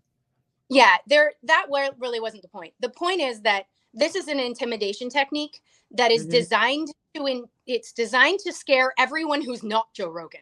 Yeah, 0.69 0.95
there 1.07 1.33
that 1.43 1.67
really 1.99 2.19
wasn't 2.19 2.41
the 2.41 2.49
point. 2.49 2.73
The 2.79 2.89
point 2.89 3.21
is 3.21 3.41
that 3.41 3.67
this 3.93 4.15
is 4.15 4.27
an 4.27 4.39
intimidation 4.39 5.09
technique 5.09 5.61
that 5.91 6.11
is 6.11 6.23
mm-hmm. 6.23 6.31
designed 6.31 6.87
to 7.15 7.25
in, 7.25 7.45
it's 7.67 7.91
designed 7.91 8.39
to 8.39 8.51
scare 8.51 8.93
everyone 8.97 9.41
who's 9.41 9.63
not 9.63 9.93
Joe 9.93 10.09
Rogan. 10.09 10.41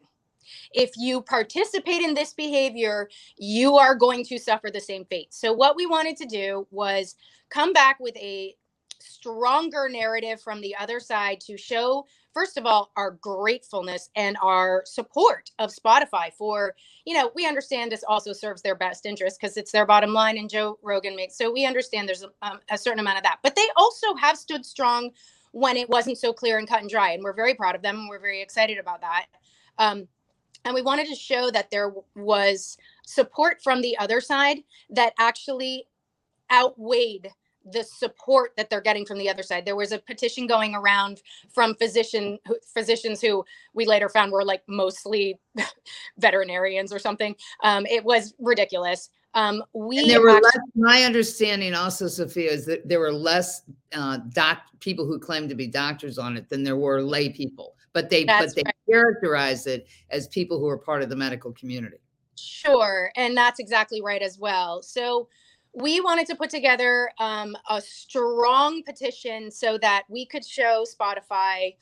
If 0.73 0.91
you 0.97 1.21
participate 1.21 2.01
in 2.01 2.13
this 2.13 2.33
behavior, 2.33 3.09
you 3.37 3.77
are 3.77 3.95
going 3.95 4.23
to 4.25 4.37
suffer 4.37 4.69
the 4.71 4.79
same 4.79 5.05
fate. 5.05 5.33
So 5.33 5.53
what 5.53 5.75
we 5.75 5.85
wanted 5.85 6.17
to 6.17 6.25
do 6.25 6.67
was 6.71 7.15
come 7.49 7.73
back 7.73 7.99
with 7.99 8.15
a 8.17 8.55
stronger 8.99 9.87
narrative 9.89 10.41
from 10.41 10.61
the 10.61 10.75
other 10.77 10.99
side 10.99 11.39
to 11.41 11.57
show 11.57 12.05
first 12.33 12.57
of 12.57 12.65
all 12.65 12.91
our 12.95 13.11
gratefulness 13.11 14.09
and 14.15 14.37
our 14.41 14.83
support 14.85 15.51
of 15.59 15.71
spotify 15.71 16.31
for 16.33 16.75
you 17.05 17.13
know 17.13 17.31
we 17.35 17.45
understand 17.45 17.91
this 17.91 18.03
also 18.07 18.33
serves 18.33 18.61
their 18.61 18.75
best 18.75 19.05
interest 19.05 19.39
because 19.39 19.57
it's 19.57 19.71
their 19.71 19.85
bottom 19.85 20.13
line 20.13 20.37
and 20.37 20.49
joe 20.49 20.77
rogan 20.81 21.15
makes 21.15 21.37
so 21.37 21.51
we 21.51 21.65
understand 21.65 22.07
there's 22.07 22.23
a, 22.23 22.29
um, 22.41 22.59
a 22.69 22.77
certain 22.77 22.99
amount 22.99 23.17
of 23.17 23.23
that 23.23 23.39
but 23.43 23.55
they 23.55 23.67
also 23.75 24.15
have 24.15 24.37
stood 24.37 24.65
strong 24.65 25.11
when 25.51 25.77
it 25.77 25.89
wasn't 25.89 26.17
so 26.17 26.33
clear 26.33 26.57
and 26.57 26.67
cut 26.67 26.81
and 26.81 26.89
dry. 26.89 27.11
And 27.11 27.23
we're 27.23 27.33
very 27.33 27.53
proud 27.53 27.75
of 27.75 27.81
them. 27.81 27.99
And 27.99 28.09
we're 28.09 28.19
very 28.19 28.41
excited 28.41 28.77
about 28.77 29.01
that. 29.01 29.25
Um, 29.77 30.07
and 30.63 30.73
we 30.73 30.81
wanted 30.81 31.07
to 31.07 31.15
show 31.15 31.49
that 31.51 31.71
there 31.71 31.93
was 32.15 32.77
support 33.05 33.61
from 33.63 33.81
the 33.81 33.97
other 33.97 34.21
side 34.21 34.59
that 34.91 35.13
actually 35.19 35.85
outweighed 36.51 37.29
the 37.65 37.83
support 37.83 38.51
that 38.57 38.69
they're 38.69 38.81
getting 38.81 39.05
from 39.05 39.17
the 39.17 39.29
other 39.29 39.43
side. 39.43 39.65
There 39.65 39.75
was 39.75 39.91
a 39.91 39.99
petition 39.99 40.47
going 40.47 40.75
around 40.75 41.21
from 41.53 41.75
physician 41.75 42.39
physicians 42.73 43.21
who 43.21 43.45
we 43.73 43.85
later 43.85 44.09
found 44.09 44.31
were 44.31 44.43
like 44.43 44.63
mostly 44.67 45.39
veterinarians 46.17 46.91
or 46.91 46.99
something. 46.99 47.35
Um, 47.63 47.85
it 47.85 48.03
was 48.03 48.33
ridiculous. 48.39 49.09
Um, 49.33 49.63
we 49.73 49.99
and 49.99 50.09
there 50.09 50.21
were 50.21 50.29
actually- 50.29 50.43
less, 50.43 50.59
my 50.75 51.03
understanding 51.03 51.73
also, 51.73 52.07
Sofia, 52.07 52.51
is 52.51 52.65
that 52.65 52.87
there 52.87 52.99
were 52.99 53.13
less 53.13 53.61
uh, 53.93 54.17
doc 54.33 54.63
people 54.79 55.05
who 55.05 55.19
claimed 55.19 55.49
to 55.49 55.55
be 55.55 55.67
doctors 55.67 56.17
on 56.17 56.35
it 56.35 56.49
than 56.49 56.63
there 56.63 56.75
were 56.75 57.01
lay 57.01 57.29
people, 57.29 57.75
but 57.93 58.09
they 58.09 58.25
that's 58.25 58.53
but 58.53 58.55
they 58.55 58.63
right. 58.65 58.75
characterized 58.89 59.67
it 59.67 59.87
as 60.09 60.27
people 60.27 60.59
who 60.59 60.67
are 60.67 60.77
part 60.77 61.01
of 61.01 61.09
the 61.09 61.15
medical 61.15 61.53
community. 61.53 61.97
Sure, 62.35 63.11
and 63.15 63.37
that's 63.37 63.59
exactly 63.59 64.01
right 64.01 64.21
as 64.21 64.37
well. 64.37 64.81
So 64.81 65.29
we 65.73 66.01
wanted 66.01 66.27
to 66.27 66.35
put 66.35 66.49
together 66.49 67.11
um, 67.19 67.55
a 67.69 67.81
strong 67.81 68.83
petition 68.83 69.49
so 69.51 69.77
that 69.77 70.03
we 70.09 70.25
could 70.25 70.45
show 70.45 70.83
Spotify, 70.83 71.75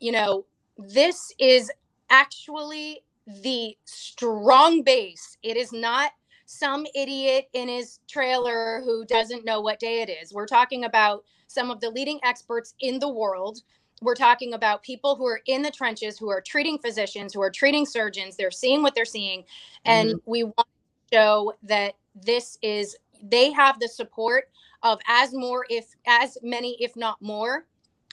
you 0.00 0.12
know, 0.12 0.46
this 0.76 1.32
is 1.38 1.70
actually 2.10 3.02
the 3.42 3.76
strong 3.84 4.82
base. 4.82 5.38
It 5.42 5.56
is 5.56 5.72
not 5.72 6.12
some 6.46 6.84
idiot 6.96 7.48
in 7.52 7.68
his 7.68 8.00
trailer 8.08 8.82
who 8.84 9.04
doesn't 9.04 9.44
know 9.44 9.60
what 9.60 9.78
day 9.78 10.02
it 10.02 10.10
is. 10.10 10.32
We're 10.32 10.46
talking 10.46 10.84
about 10.84 11.24
some 11.46 11.70
of 11.70 11.80
the 11.80 11.90
leading 11.90 12.18
experts 12.24 12.74
in 12.80 12.98
the 12.98 13.08
world. 13.08 13.60
We're 14.02 14.16
talking 14.16 14.54
about 14.54 14.82
people 14.82 15.14
who 15.14 15.26
are 15.26 15.40
in 15.46 15.62
the 15.62 15.70
trenches, 15.70 16.18
who 16.18 16.28
are 16.30 16.40
treating 16.40 16.78
physicians, 16.78 17.34
who 17.34 17.42
are 17.42 17.50
treating 17.50 17.86
surgeons. 17.86 18.36
They're 18.36 18.50
seeing 18.50 18.82
what 18.82 18.96
they're 18.96 19.04
seeing. 19.04 19.44
And 19.84 20.08
mm-hmm. 20.10 20.30
we 20.30 20.44
want 20.44 20.56
to 20.58 21.16
show 21.16 21.52
that 21.62 21.94
this 22.14 22.58
is, 22.62 22.96
they 23.22 23.52
have 23.52 23.78
the 23.80 23.88
support 23.88 24.50
of 24.82 24.98
as 25.06 25.32
more, 25.32 25.66
if 25.68 25.94
as 26.06 26.38
many, 26.42 26.76
if 26.80 26.96
not 26.96 27.20
more, 27.20 27.66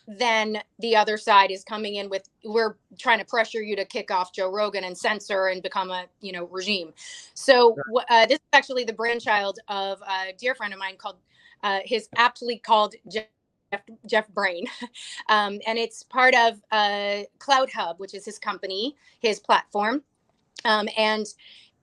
then 0.07 0.61
the 0.79 0.95
other 0.95 1.17
side 1.17 1.51
is 1.51 1.63
coming 1.63 1.95
in 1.95 2.09
with 2.09 2.29
we're 2.45 2.77
trying 2.97 3.19
to 3.19 3.25
pressure 3.25 3.61
you 3.61 3.75
to 3.75 3.83
kick 3.83 4.09
off 4.09 4.31
Joe 4.33 4.49
Rogan 4.49 4.85
and 4.85 4.97
censor 4.97 5.47
and 5.47 5.61
become 5.61 5.91
a 5.91 6.05
you 6.21 6.31
know 6.31 6.45
regime. 6.45 6.93
So 7.33 7.75
uh, 8.09 8.25
this 8.25 8.37
is 8.37 8.45
actually 8.53 8.85
the 8.85 8.93
brainchild 8.93 9.59
of 9.67 10.01
a 10.01 10.33
dear 10.37 10.55
friend 10.55 10.73
of 10.73 10.79
mine 10.79 10.95
called 10.97 11.17
uh, 11.61 11.79
his 11.83 12.07
aptly 12.15 12.57
called 12.57 12.95
Jeff, 13.09 13.25
Jeff 14.05 14.29
Brain, 14.29 14.65
um, 15.29 15.59
and 15.67 15.77
it's 15.77 16.03
part 16.03 16.33
of 16.35 16.61
uh, 16.71 17.23
CloutHub, 17.39 17.99
which 17.99 18.13
is 18.13 18.23
his 18.23 18.39
company, 18.39 18.95
his 19.19 19.41
platform, 19.41 20.03
um, 20.63 20.87
and 20.97 21.25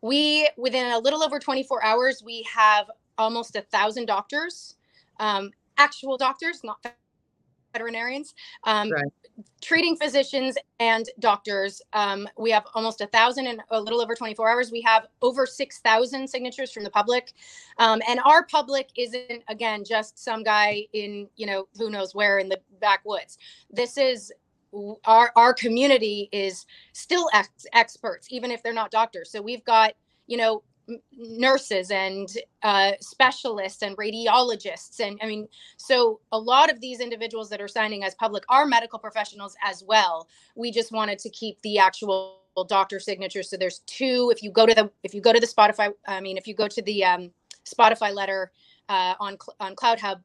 we 0.00 0.48
within 0.56 0.92
a 0.92 0.98
little 0.98 1.22
over 1.22 1.38
24 1.38 1.84
hours 1.84 2.22
we 2.24 2.46
have 2.50 2.86
almost 3.18 3.56
a 3.56 3.62
thousand 3.62 4.06
doctors 4.06 4.76
um, 5.20 5.50
actual 5.78 6.16
doctors 6.16 6.60
not 6.64 6.78
veterinarians 7.74 8.34
um, 8.64 8.90
right. 8.90 9.04
treating 9.60 9.96
physicians 9.96 10.56
and 10.78 11.10
doctors. 11.18 11.82
Um, 11.92 12.26
we 12.38 12.50
have 12.52 12.64
almost 12.74 13.02
a 13.02 13.06
thousand 13.08 13.46
in 13.46 13.60
a 13.70 13.80
little 13.80 14.00
over 14.00 14.14
24 14.14 14.48
hours. 14.48 14.70
We 14.70 14.80
have 14.82 15.08
over 15.20 15.44
6000 15.44 16.26
signatures 16.28 16.72
from 16.72 16.84
the 16.84 16.90
public. 16.90 17.32
Um, 17.78 18.00
and 18.08 18.20
our 18.24 18.46
public 18.46 18.90
isn't 18.96 19.42
again 19.48 19.84
just 19.84 20.22
some 20.22 20.42
guy 20.42 20.86
in 20.94 21.28
you 21.36 21.46
know 21.46 21.68
who 21.76 21.90
knows 21.90 22.14
where 22.14 22.38
in 22.38 22.48
the 22.48 22.60
backwoods. 22.80 23.36
This 23.70 23.98
is 23.98 24.32
our 25.04 25.32
our 25.36 25.52
community 25.52 26.28
is 26.32 26.66
still 26.92 27.28
ex- 27.32 27.66
experts 27.72 28.28
even 28.30 28.50
if 28.50 28.62
they're 28.62 28.72
not 28.72 28.90
doctors. 28.90 29.30
So 29.30 29.42
we've 29.42 29.64
got 29.64 29.94
you 30.26 30.36
know 30.36 30.62
nurses 31.16 31.90
and 31.90 32.28
uh, 32.62 32.92
specialists 33.00 33.82
and 33.82 33.96
radiologists 33.96 35.00
and 35.00 35.18
i 35.22 35.26
mean 35.26 35.48
so 35.76 36.20
a 36.32 36.38
lot 36.38 36.70
of 36.70 36.80
these 36.80 37.00
individuals 37.00 37.48
that 37.48 37.60
are 37.60 37.68
signing 37.68 38.04
as 38.04 38.14
public 38.14 38.44
are 38.48 38.66
medical 38.66 38.98
professionals 38.98 39.56
as 39.64 39.82
well 39.86 40.28
we 40.54 40.70
just 40.70 40.92
wanted 40.92 41.18
to 41.18 41.30
keep 41.30 41.60
the 41.62 41.78
actual 41.78 42.38
doctor 42.68 43.00
signatures 43.00 43.48
so 43.48 43.56
there's 43.56 43.80
two 43.80 44.30
if 44.34 44.42
you 44.42 44.50
go 44.50 44.66
to 44.66 44.74
the 44.74 44.90
if 45.02 45.14
you 45.14 45.20
go 45.20 45.32
to 45.32 45.40
the 45.40 45.46
spotify 45.46 45.92
i 46.06 46.20
mean 46.20 46.36
if 46.36 46.46
you 46.46 46.54
go 46.54 46.68
to 46.68 46.82
the 46.82 47.04
um, 47.04 47.30
spotify 47.64 48.14
letter 48.14 48.52
uh, 48.88 49.14
on 49.18 49.36
on 49.60 49.74
CloutHub 49.74 50.20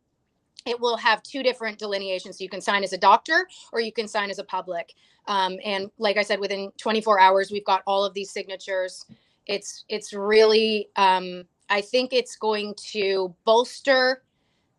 it 0.66 0.80
will 0.80 0.98
have 0.98 1.24
two 1.24 1.44
different 1.44 1.80
delineations. 1.80 2.38
So 2.38 2.44
you 2.44 2.50
can 2.50 2.62
sign 2.62 2.84
as 2.84 2.94
a 2.94 2.98
doctor 2.98 3.48
or 3.72 3.80
you 3.80 3.92
can 3.92 4.08
sign 4.08 4.30
as 4.30 4.40
a 4.40 4.44
public. 4.44 4.94
Um, 5.28 5.58
and 5.64 5.90
like 5.98 6.18
I 6.18 6.24
said, 6.24 6.40
within 6.40 6.72
24 6.78 7.20
hours, 7.20 7.52
we've 7.52 7.66
got 7.66 7.82
all 7.86 8.04
of 8.04 8.14
these 8.14 8.32
signatures. 8.32 9.06
It's 9.50 9.84
it's 9.90 10.14
really 10.14 10.90
um, 10.96 11.44
I 11.70 11.82
think 11.82 12.14
it's 12.14 12.36
going 12.36 12.76
to 12.92 13.36
bolster 13.46 14.22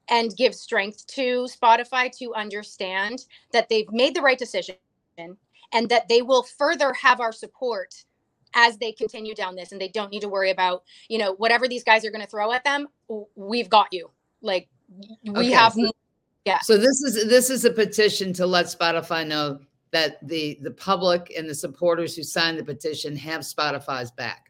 and 0.09 0.35
give 0.37 0.55
strength 0.55 1.07
to 1.09 1.49
Spotify 1.49 2.17
to 2.19 2.33
understand 2.35 3.27
that 3.53 3.69
they've 3.69 3.91
made 3.91 4.15
the 4.15 4.23
right 4.23 4.39
decision 4.39 4.77
and 5.19 5.89
that 5.89 6.09
they 6.09 6.23
will 6.23 6.45
further 6.45 6.93
have 6.93 7.21
our 7.21 7.33
support 7.33 8.05
as 8.55 8.79
they 8.79 8.93
continue 8.93 9.35
down 9.35 9.55
this 9.57 9.73
and 9.73 9.81
they 9.81 9.89
don't 9.89 10.11
need 10.11 10.23
to 10.23 10.29
worry 10.29 10.51
about 10.51 10.83
you 11.09 11.19
know 11.19 11.35
whatever 11.35 11.67
these 11.67 11.85
guys 11.85 12.05
are 12.05 12.11
going 12.11 12.25
to 12.25 12.31
throw 12.31 12.53
at 12.53 12.65
them 12.65 12.87
we've 13.35 13.69
got 13.69 13.89
you. 13.93 14.09
Like 14.41 14.69
we 15.25 15.31
okay, 15.37 15.51
have 15.51 15.73
so, 15.73 15.91
yeah. 16.45 16.61
So 16.61 16.77
this 16.77 17.03
is 17.03 17.29
this 17.29 17.51
is 17.51 17.65
a 17.65 17.71
petition 17.73 18.33
to 18.35 18.47
let 18.47 18.67
spotify 18.67 19.27
know 19.27 19.59
that 19.91 20.25
the 20.27 20.59
the 20.63 20.71
public 20.71 21.33
and 21.37 21.51
the 21.51 21.55
supporters 21.55 22.15
who 22.15 22.23
signed 22.23 22.59
the 22.59 22.65
petition 22.65 23.17
have 23.17 23.43
spotify's 23.43 24.11
back 24.13 24.50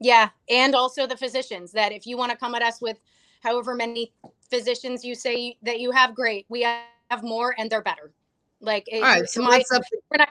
yeah 0.00 0.28
and 0.48 0.74
also 0.74 1.06
the 1.06 1.16
physicians 1.16 1.72
that 1.72 1.92
if 1.92 2.06
you 2.06 2.16
want 2.16 2.30
to 2.30 2.36
come 2.36 2.54
at 2.54 2.62
us 2.62 2.80
with 2.80 2.98
however 3.42 3.74
many 3.74 4.12
physicians 4.48 5.04
you 5.04 5.14
say 5.14 5.56
that 5.62 5.80
you 5.80 5.90
have 5.90 6.14
great 6.14 6.46
we 6.48 6.62
have 6.62 7.22
more 7.22 7.54
and 7.58 7.70
they're 7.70 7.82
better 7.82 8.12
like 8.60 8.88
all 8.92 9.00
right 9.02 9.28
so 9.28 9.42
my, 9.42 9.62
up, 9.74 9.82
we're 10.10 10.18
not 10.18 10.28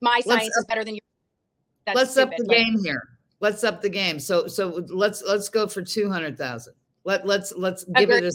my 0.00 0.20
science 0.20 0.56
up, 0.56 0.60
is 0.60 0.64
better 0.66 0.84
than 0.84 0.94
yours 0.94 1.02
let's 1.94 2.12
stupid. 2.12 2.32
up 2.32 2.36
the 2.38 2.44
like, 2.44 2.56
game 2.56 2.84
here 2.84 3.08
let's 3.40 3.64
up 3.64 3.82
the 3.82 3.88
game 3.88 4.18
so 4.18 4.46
so 4.46 4.84
let's 4.88 5.22
let's 5.22 5.48
go 5.48 5.66
for 5.66 5.82
200000 5.82 6.74
let 7.04 7.26
let's 7.26 7.52
let's 7.56 7.84
give 7.84 8.10
it 8.10 8.24
a 8.24 8.32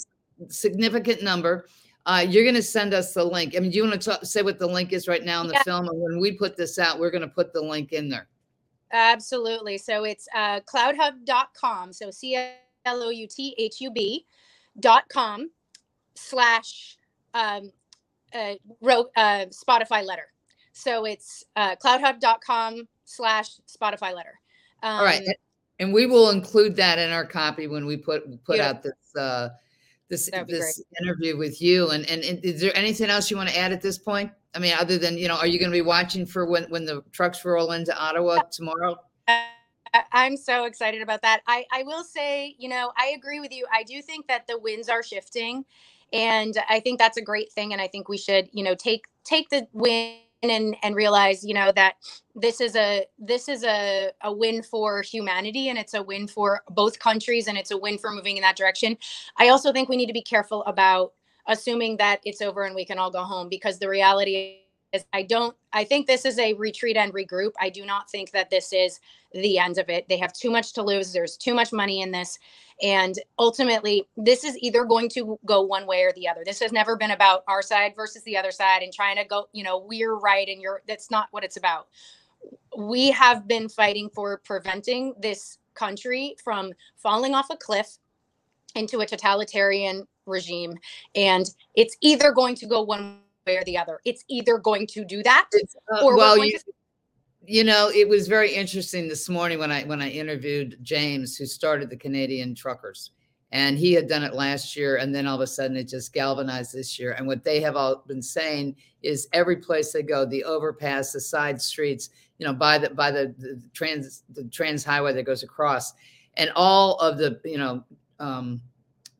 significant 0.49 1.21
number. 1.21 1.67
Uh, 2.05 2.25
you're 2.27 2.43
going 2.43 2.55
to 2.55 2.63
send 2.63 2.93
us 2.93 3.13
the 3.13 3.23
link. 3.23 3.55
I 3.55 3.59
mean, 3.59 3.69
do 3.69 3.77
you 3.77 3.83
want 3.87 4.01
to 4.01 4.25
say 4.25 4.41
what 4.41 4.57
the 4.57 4.65
link 4.65 4.91
is 4.91 5.07
right 5.07 5.23
now 5.23 5.41
in 5.41 5.47
the 5.47 5.53
yeah. 5.53 5.63
film? 5.63 5.87
And 5.87 6.01
when 6.01 6.19
we 6.19 6.31
put 6.31 6.57
this 6.57 6.79
out, 6.79 6.99
we're 6.99 7.11
going 7.11 7.21
to 7.21 7.27
put 7.27 7.53
the 7.53 7.61
link 7.61 7.91
in 7.91 8.09
there. 8.09 8.27
Absolutely. 8.91 9.77
So 9.77 10.03
it's 10.03 10.27
uh, 10.35 10.59
clouthub.com. 10.61 11.93
So 11.93 12.11
C 12.11 12.35
L 12.85 13.03
O 13.03 13.09
U 13.09 13.27
T 13.27 13.55
H 13.57 13.81
U 13.81 13.91
B 13.91 14.25
dot 14.79 15.07
com 15.09 15.49
slash 16.15 16.97
um, 17.33 17.71
uh, 18.33 18.53
wrote, 18.81 19.11
uh, 19.15 19.45
Spotify 19.47 20.03
letter. 20.03 20.27
So 20.73 21.05
it's 21.05 21.45
uh, 21.55 21.75
clouthub.com 21.75 22.87
slash 23.05 23.49
Spotify 23.67 24.13
letter. 24.13 24.39
Um, 24.83 24.99
All 24.99 25.05
right. 25.05 25.21
Um, 25.27 25.33
and 25.79 25.93
we 25.93 26.05
will 26.05 26.29
include 26.29 26.75
that 26.75 26.99
in 26.99 27.11
our 27.11 27.25
copy 27.25 27.67
when 27.67 27.85
we 27.85 27.97
put 27.97 28.43
put 28.43 28.59
out 28.59 28.83
this 28.83 29.15
uh, 29.17 29.49
this 30.11 30.29
this 30.47 30.83
great. 30.83 31.01
interview 31.01 31.37
with 31.37 31.61
you. 31.61 31.89
And, 31.89 32.07
and, 32.07 32.23
and 32.23 32.43
is 32.45 32.61
there 32.61 32.75
anything 32.77 33.09
else 33.09 33.31
you 33.31 33.37
want 33.37 33.49
to 33.49 33.57
add 33.57 33.71
at 33.71 33.81
this 33.81 33.97
point? 33.97 34.31
I 34.53 34.59
mean, 34.59 34.73
other 34.77 34.97
than 34.97 35.17
you 35.17 35.27
know, 35.27 35.37
are 35.37 35.47
you 35.47 35.57
going 35.57 35.71
to 35.71 35.75
be 35.75 35.81
watching 35.81 36.25
for 36.25 36.45
when 36.45 36.65
when 36.65 36.85
the 36.85 37.03
trucks 37.11 37.43
roll 37.43 37.71
into 37.71 37.97
Ottawa 37.97 38.33
uh, 38.33 38.43
tomorrow? 38.51 38.97
Uh, 39.27 39.41
uh, 39.93 40.01
I'm 40.11 40.37
so 40.37 40.65
excited 40.65 41.01
about 41.01 41.21
that. 41.23 41.41
I 41.47 41.65
I 41.71 41.83
will 41.83 42.03
say, 42.03 42.55
you 42.59 42.69
know, 42.69 42.91
I 42.97 43.13
agree 43.17 43.39
with 43.39 43.51
you. 43.51 43.65
I 43.73 43.83
do 43.83 44.01
think 44.01 44.27
that 44.27 44.45
the 44.47 44.59
winds 44.59 44.89
are 44.89 45.01
shifting, 45.01 45.65
and 46.11 46.53
I 46.69 46.81
think 46.81 46.99
that's 46.99 47.17
a 47.17 47.21
great 47.21 47.51
thing. 47.53 47.71
And 47.71 47.81
I 47.81 47.87
think 47.87 48.09
we 48.09 48.17
should, 48.17 48.49
you 48.51 48.63
know, 48.63 48.75
take 48.75 49.05
take 49.23 49.49
the 49.49 49.67
win 49.71 50.17
and 50.43 50.75
and 50.81 50.95
realize 50.95 51.43
you 51.43 51.53
know 51.53 51.71
that 51.75 51.95
this 52.35 52.61
is 52.61 52.75
a 52.75 53.05
this 53.19 53.47
is 53.47 53.63
a, 53.63 54.11
a 54.21 54.33
win 54.33 54.63
for 54.63 55.01
humanity 55.01 55.69
and 55.69 55.77
it's 55.77 55.93
a 55.93 56.01
win 56.01 56.27
for 56.27 56.61
both 56.69 56.99
countries 56.99 57.47
and 57.47 57.57
it's 57.57 57.71
a 57.71 57.77
win 57.77 57.97
for 57.97 58.11
moving 58.11 58.37
in 58.37 58.41
that 58.41 58.55
direction. 58.55 58.97
I 59.37 59.49
also 59.49 59.71
think 59.71 59.89
we 59.89 59.97
need 59.97 60.07
to 60.07 60.13
be 60.13 60.21
careful 60.21 60.63
about 60.63 61.13
assuming 61.47 61.97
that 61.97 62.21
it's 62.23 62.41
over 62.41 62.63
and 62.63 62.75
we 62.75 62.85
can 62.85 62.97
all 62.97 63.11
go 63.11 63.23
home 63.23 63.49
because 63.49 63.79
the 63.79 63.89
reality 63.89 64.60
is 64.93 65.05
i 65.13 65.21
don't 65.21 65.55
i 65.73 65.83
think 65.83 66.07
this 66.07 66.25
is 66.25 66.37
a 66.39 66.53
retreat 66.53 66.97
and 66.97 67.13
regroup 67.13 67.51
i 67.59 67.69
do 67.69 67.85
not 67.85 68.09
think 68.09 68.31
that 68.31 68.49
this 68.49 68.73
is 68.73 68.99
the 69.33 69.57
end 69.57 69.77
of 69.77 69.89
it 69.89 70.07
they 70.09 70.17
have 70.17 70.33
too 70.33 70.51
much 70.51 70.73
to 70.73 70.83
lose 70.83 71.13
there's 71.13 71.37
too 71.37 71.53
much 71.53 71.71
money 71.71 72.01
in 72.01 72.11
this 72.11 72.39
and 72.81 73.19
ultimately, 73.37 74.07
this 74.17 74.43
is 74.43 74.57
either 74.57 74.85
going 74.85 75.07
to 75.09 75.37
go 75.45 75.61
one 75.61 75.85
way 75.85 76.01
or 76.01 76.11
the 76.13 76.27
other. 76.27 76.41
This 76.43 76.59
has 76.59 76.71
never 76.71 76.95
been 76.95 77.11
about 77.11 77.43
our 77.47 77.61
side 77.61 77.93
versus 77.95 78.23
the 78.23 78.35
other 78.35 78.51
side 78.51 78.81
and 78.81 78.91
trying 78.91 79.17
to 79.17 79.23
go, 79.23 79.47
you 79.53 79.63
know, 79.63 79.77
we're 79.77 80.15
right 80.15 80.47
and 80.47 80.59
you're, 80.59 80.81
that's 80.87 81.11
not 81.11 81.27
what 81.29 81.43
it's 81.43 81.57
about. 81.57 81.87
We 82.75 83.11
have 83.11 83.47
been 83.47 83.69
fighting 83.69 84.09
for 84.09 84.39
preventing 84.43 85.13
this 85.19 85.59
country 85.75 86.35
from 86.43 86.73
falling 86.97 87.35
off 87.35 87.51
a 87.51 87.55
cliff 87.55 87.97
into 88.73 89.01
a 89.01 89.05
totalitarian 89.05 90.07
regime. 90.25 90.79
And 91.13 91.47
it's 91.75 91.95
either 92.01 92.31
going 92.31 92.55
to 92.55 92.65
go 92.65 92.81
one 92.81 93.19
way 93.45 93.57
or 93.57 93.63
the 93.63 93.77
other. 93.77 93.99
It's 94.05 94.23
either 94.29 94.57
going 94.57 94.87
to 94.87 95.05
do 95.05 95.23
that 95.23 95.47
uh, 95.93 96.05
or 96.05 96.15
well, 96.15 96.37
you, 96.37 96.57
to- 96.57 96.73
you 97.45 97.63
know 97.63 97.89
it 97.93 98.07
was 98.07 98.27
very 98.27 98.53
interesting 98.53 99.07
this 99.07 99.27
morning 99.27 99.57
when 99.57 99.71
i 99.71 99.83
when 99.85 99.99
i 99.99 100.07
interviewed 100.07 100.77
james 100.83 101.35
who 101.35 101.45
started 101.47 101.89
the 101.89 101.97
canadian 101.97 102.53
truckers 102.53 103.11
and 103.51 103.79
he 103.79 103.93
had 103.93 104.07
done 104.07 104.21
it 104.21 104.35
last 104.35 104.75
year 104.77 104.97
and 104.97 105.13
then 105.13 105.25
all 105.25 105.35
of 105.35 105.41
a 105.41 105.47
sudden 105.47 105.75
it 105.75 105.87
just 105.87 106.13
galvanized 106.13 106.71
this 106.71 106.99
year 106.99 107.13
and 107.13 107.25
what 107.25 107.43
they 107.43 107.59
have 107.59 107.75
all 107.75 108.03
been 108.05 108.21
saying 108.21 108.75
is 109.01 109.27
every 109.33 109.55
place 109.57 109.91
they 109.91 110.03
go 110.03 110.23
the 110.23 110.43
overpass 110.43 111.13
the 111.13 111.19
side 111.19 111.59
streets 111.59 112.11
you 112.37 112.45
know 112.45 112.53
by 112.53 112.77
the 112.77 112.91
by 112.91 113.09
the, 113.09 113.33
the 113.39 113.59
trans 113.73 114.21
the 114.33 114.43
trans 114.45 114.83
highway 114.83 115.11
that 115.11 115.23
goes 115.23 115.41
across 115.41 115.93
and 116.37 116.51
all 116.55 116.95
of 116.99 117.17
the 117.17 117.41
you 117.43 117.57
know 117.57 117.83
um, 118.19 118.61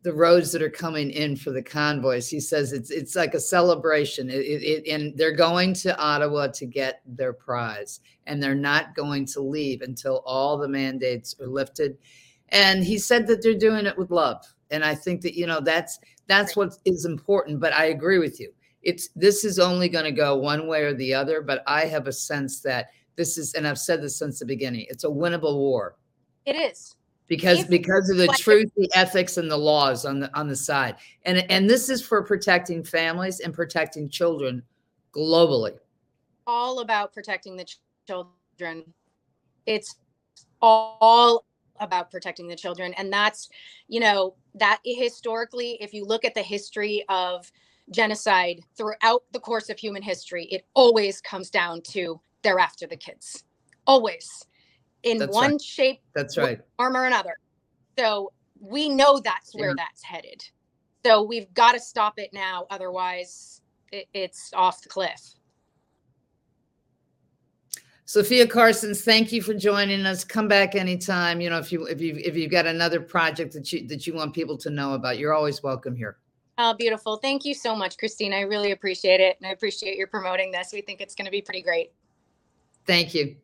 the 0.03 0.13
roads 0.13 0.51
that 0.51 0.63
are 0.63 0.69
coming 0.69 1.11
in 1.11 1.35
for 1.35 1.51
the 1.51 1.61
convoys. 1.61 2.27
He 2.27 2.39
says 2.39 2.73
it's 2.73 2.89
it's 2.89 3.15
like 3.15 3.33
a 3.33 3.39
celebration. 3.39 4.29
It, 4.29 4.39
it, 4.39 4.63
it, 4.63 4.91
and 4.91 5.15
they're 5.17 5.35
going 5.35 5.73
to 5.75 5.97
Ottawa 5.97 6.47
to 6.47 6.65
get 6.65 7.01
their 7.05 7.33
prize, 7.33 7.99
and 8.25 8.41
they're 8.41 8.55
not 8.55 8.95
going 8.95 9.25
to 9.27 9.41
leave 9.41 9.81
until 9.81 10.23
all 10.25 10.57
the 10.57 10.67
mandates 10.67 11.35
are 11.39 11.47
lifted. 11.47 11.97
And 12.49 12.83
he 12.83 12.97
said 12.97 13.27
that 13.27 13.43
they're 13.43 13.53
doing 13.53 13.85
it 13.85 13.97
with 13.97 14.11
love, 14.11 14.43
and 14.71 14.83
I 14.83 14.95
think 14.95 15.21
that 15.21 15.35
you 15.35 15.45
know 15.45 15.59
that's 15.59 15.99
that's 16.27 16.55
what 16.55 16.77
is 16.85 17.05
important. 17.05 17.59
But 17.59 17.73
I 17.73 17.85
agree 17.85 18.17
with 18.17 18.39
you. 18.39 18.51
It's 18.81 19.09
this 19.15 19.45
is 19.45 19.59
only 19.59 19.87
going 19.87 20.05
to 20.05 20.11
go 20.11 20.35
one 20.35 20.67
way 20.67 20.81
or 20.83 20.93
the 20.93 21.13
other. 21.13 21.41
But 21.41 21.63
I 21.67 21.85
have 21.85 22.07
a 22.07 22.13
sense 22.13 22.61
that 22.61 22.87
this 23.17 23.37
is, 23.37 23.53
and 23.53 23.67
I've 23.67 23.77
said 23.77 24.01
this 24.01 24.17
since 24.17 24.39
the 24.39 24.45
beginning. 24.45 24.87
It's 24.89 25.03
a 25.03 25.07
winnable 25.07 25.57
war. 25.57 25.95
It 26.45 26.55
is 26.55 26.95
because 27.31 27.63
because 27.63 28.09
of 28.09 28.17
the 28.17 28.27
truth 28.37 28.69
the 28.75 28.89
ethics 28.93 29.37
and 29.37 29.49
the 29.49 29.55
laws 29.55 30.03
on 30.03 30.19
the 30.19 30.37
on 30.37 30.49
the 30.49 30.55
side. 30.55 30.97
And 31.23 31.49
and 31.49 31.69
this 31.69 31.89
is 31.89 32.05
for 32.05 32.21
protecting 32.23 32.83
families 32.83 33.39
and 33.39 33.53
protecting 33.53 34.09
children 34.09 34.61
globally. 35.15 35.77
All 36.45 36.81
about 36.81 37.13
protecting 37.13 37.55
the 37.55 37.63
ch- 37.63 37.79
children. 38.05 38.83
It's 39.65 39.95
all 40.61 41.45
about 41.79 42.11
protecting 42.11 42.47
the 42.47 42.55
children 42.55 42.93
and 42.93 43.11
that's 43.11 43.49
you 43.87 43.99
know 43.99 44.35
that 44.53 44.79
historically 44.85 45.77
if 45.81 45.95
you 45.95 46.05
look 46.05 46.23
at 46.23 46.35
the 46.35 46.43
history 46.43 47.03
of 47.09 47.51
genocide 47.89 48.59
throughout 48.77 49.23
the 49.31 49.39
course 49.39 49.67
of 49.67 49.79
human 49.79 50.03
history 50.03 50.45
it 50.51 50.63
always 50.75 51.21
comes 51.21 51.49
down 51.49 51.81
to 51.81 52.21
they're 52.43 52.59
after 52.59 52.85
the 52.85 52.97
kids. 52.97 53.45
Always 53.87 54.45
in 55.03 55.17
that's 55.17 55.33
one 55.33 55.51
right. 55.51 55.61
shape, 55.61 56.01
that's 56.13 56.37
right, 56.37 56.59
arm 56.79 56.95
or 56.95 57.05
another. 57.05 57.37
So 57.97 58.31
we 58.59 58.89
know 58.89 59.19
that's 59.19 59.53
where 59.55 59.69
yeah. 59.69 59.75
that's 59.77 60.03
headed. 60.03 60.43
So 61.05 61.23
we've 61.23 61.51
got 61.53 61.73
to 61.73 61.79
stop 61.79 62.13
it 62.17 62.31
now, 62.31 62.67
otherwise 62.69 63.61
it, 63.91 64.07
it's 64.13 64.51
off 64.53 64.81
the 64.81 64.89
cliff. 64.89 65.35
Sofia 68.05 68.45
Karstens, 68.45 69.05
thank 69.05 69.31
you 69.31 69.41
for 69.41 69.53
joining 69.53 70.05
us. 70.05 70.25
Come 70.25 70.49
back 70.49 70.75
anytime. 70.75 71.39
You 71.39 71.49
know, 71.49 71.57
if 71.57 71.71
you 71.71 71.85
if 71.85 72.01
you 72.01 72.15
if 72.17 72.35
you've 72.35 72.51
got 72.51 72.65
another 72.65 72.99
project 72.99 73.53
that 73.53 73.71
you 73.71 73.87
that 73.87 74.05
you 74.05 74.13
want 74.13 74.33
people 74.33 74.57
to 74.57 74.69
know 74.69 74.95
about, 74.95 75.17
you're 75.17 75.33
always 75.33 75.63
welcome 75.63 75.95
here. 75.95 76.17
Oh, 76.57 76.73
beautiful. 76.73 77.17
Thank 77.17 77.45
you 77.45 77.53
so 77.53 77.75
much, 77.75 77.97
Christine. 77.97 78.33
I 78.33 78.41
really 78.41 78.71
appreciate 78.71 79.21
it. 79.21 79.37
And 79.39 79.47
I 79.47 79.51
appreciate 79.51 79.95
your 79.95 80.07
promoting 80.07 80.51
this. 80.51 80.71
We 80.73 80.81
think 80.81 80.99
it's 80.99 81.15
going 81.15 81.25
to 81.25 81.31
be 81.31 81.41
pretty 81.41 81.61
great. 81.61 81.93
Thank 82.85 83.13
you. 83.13 83.37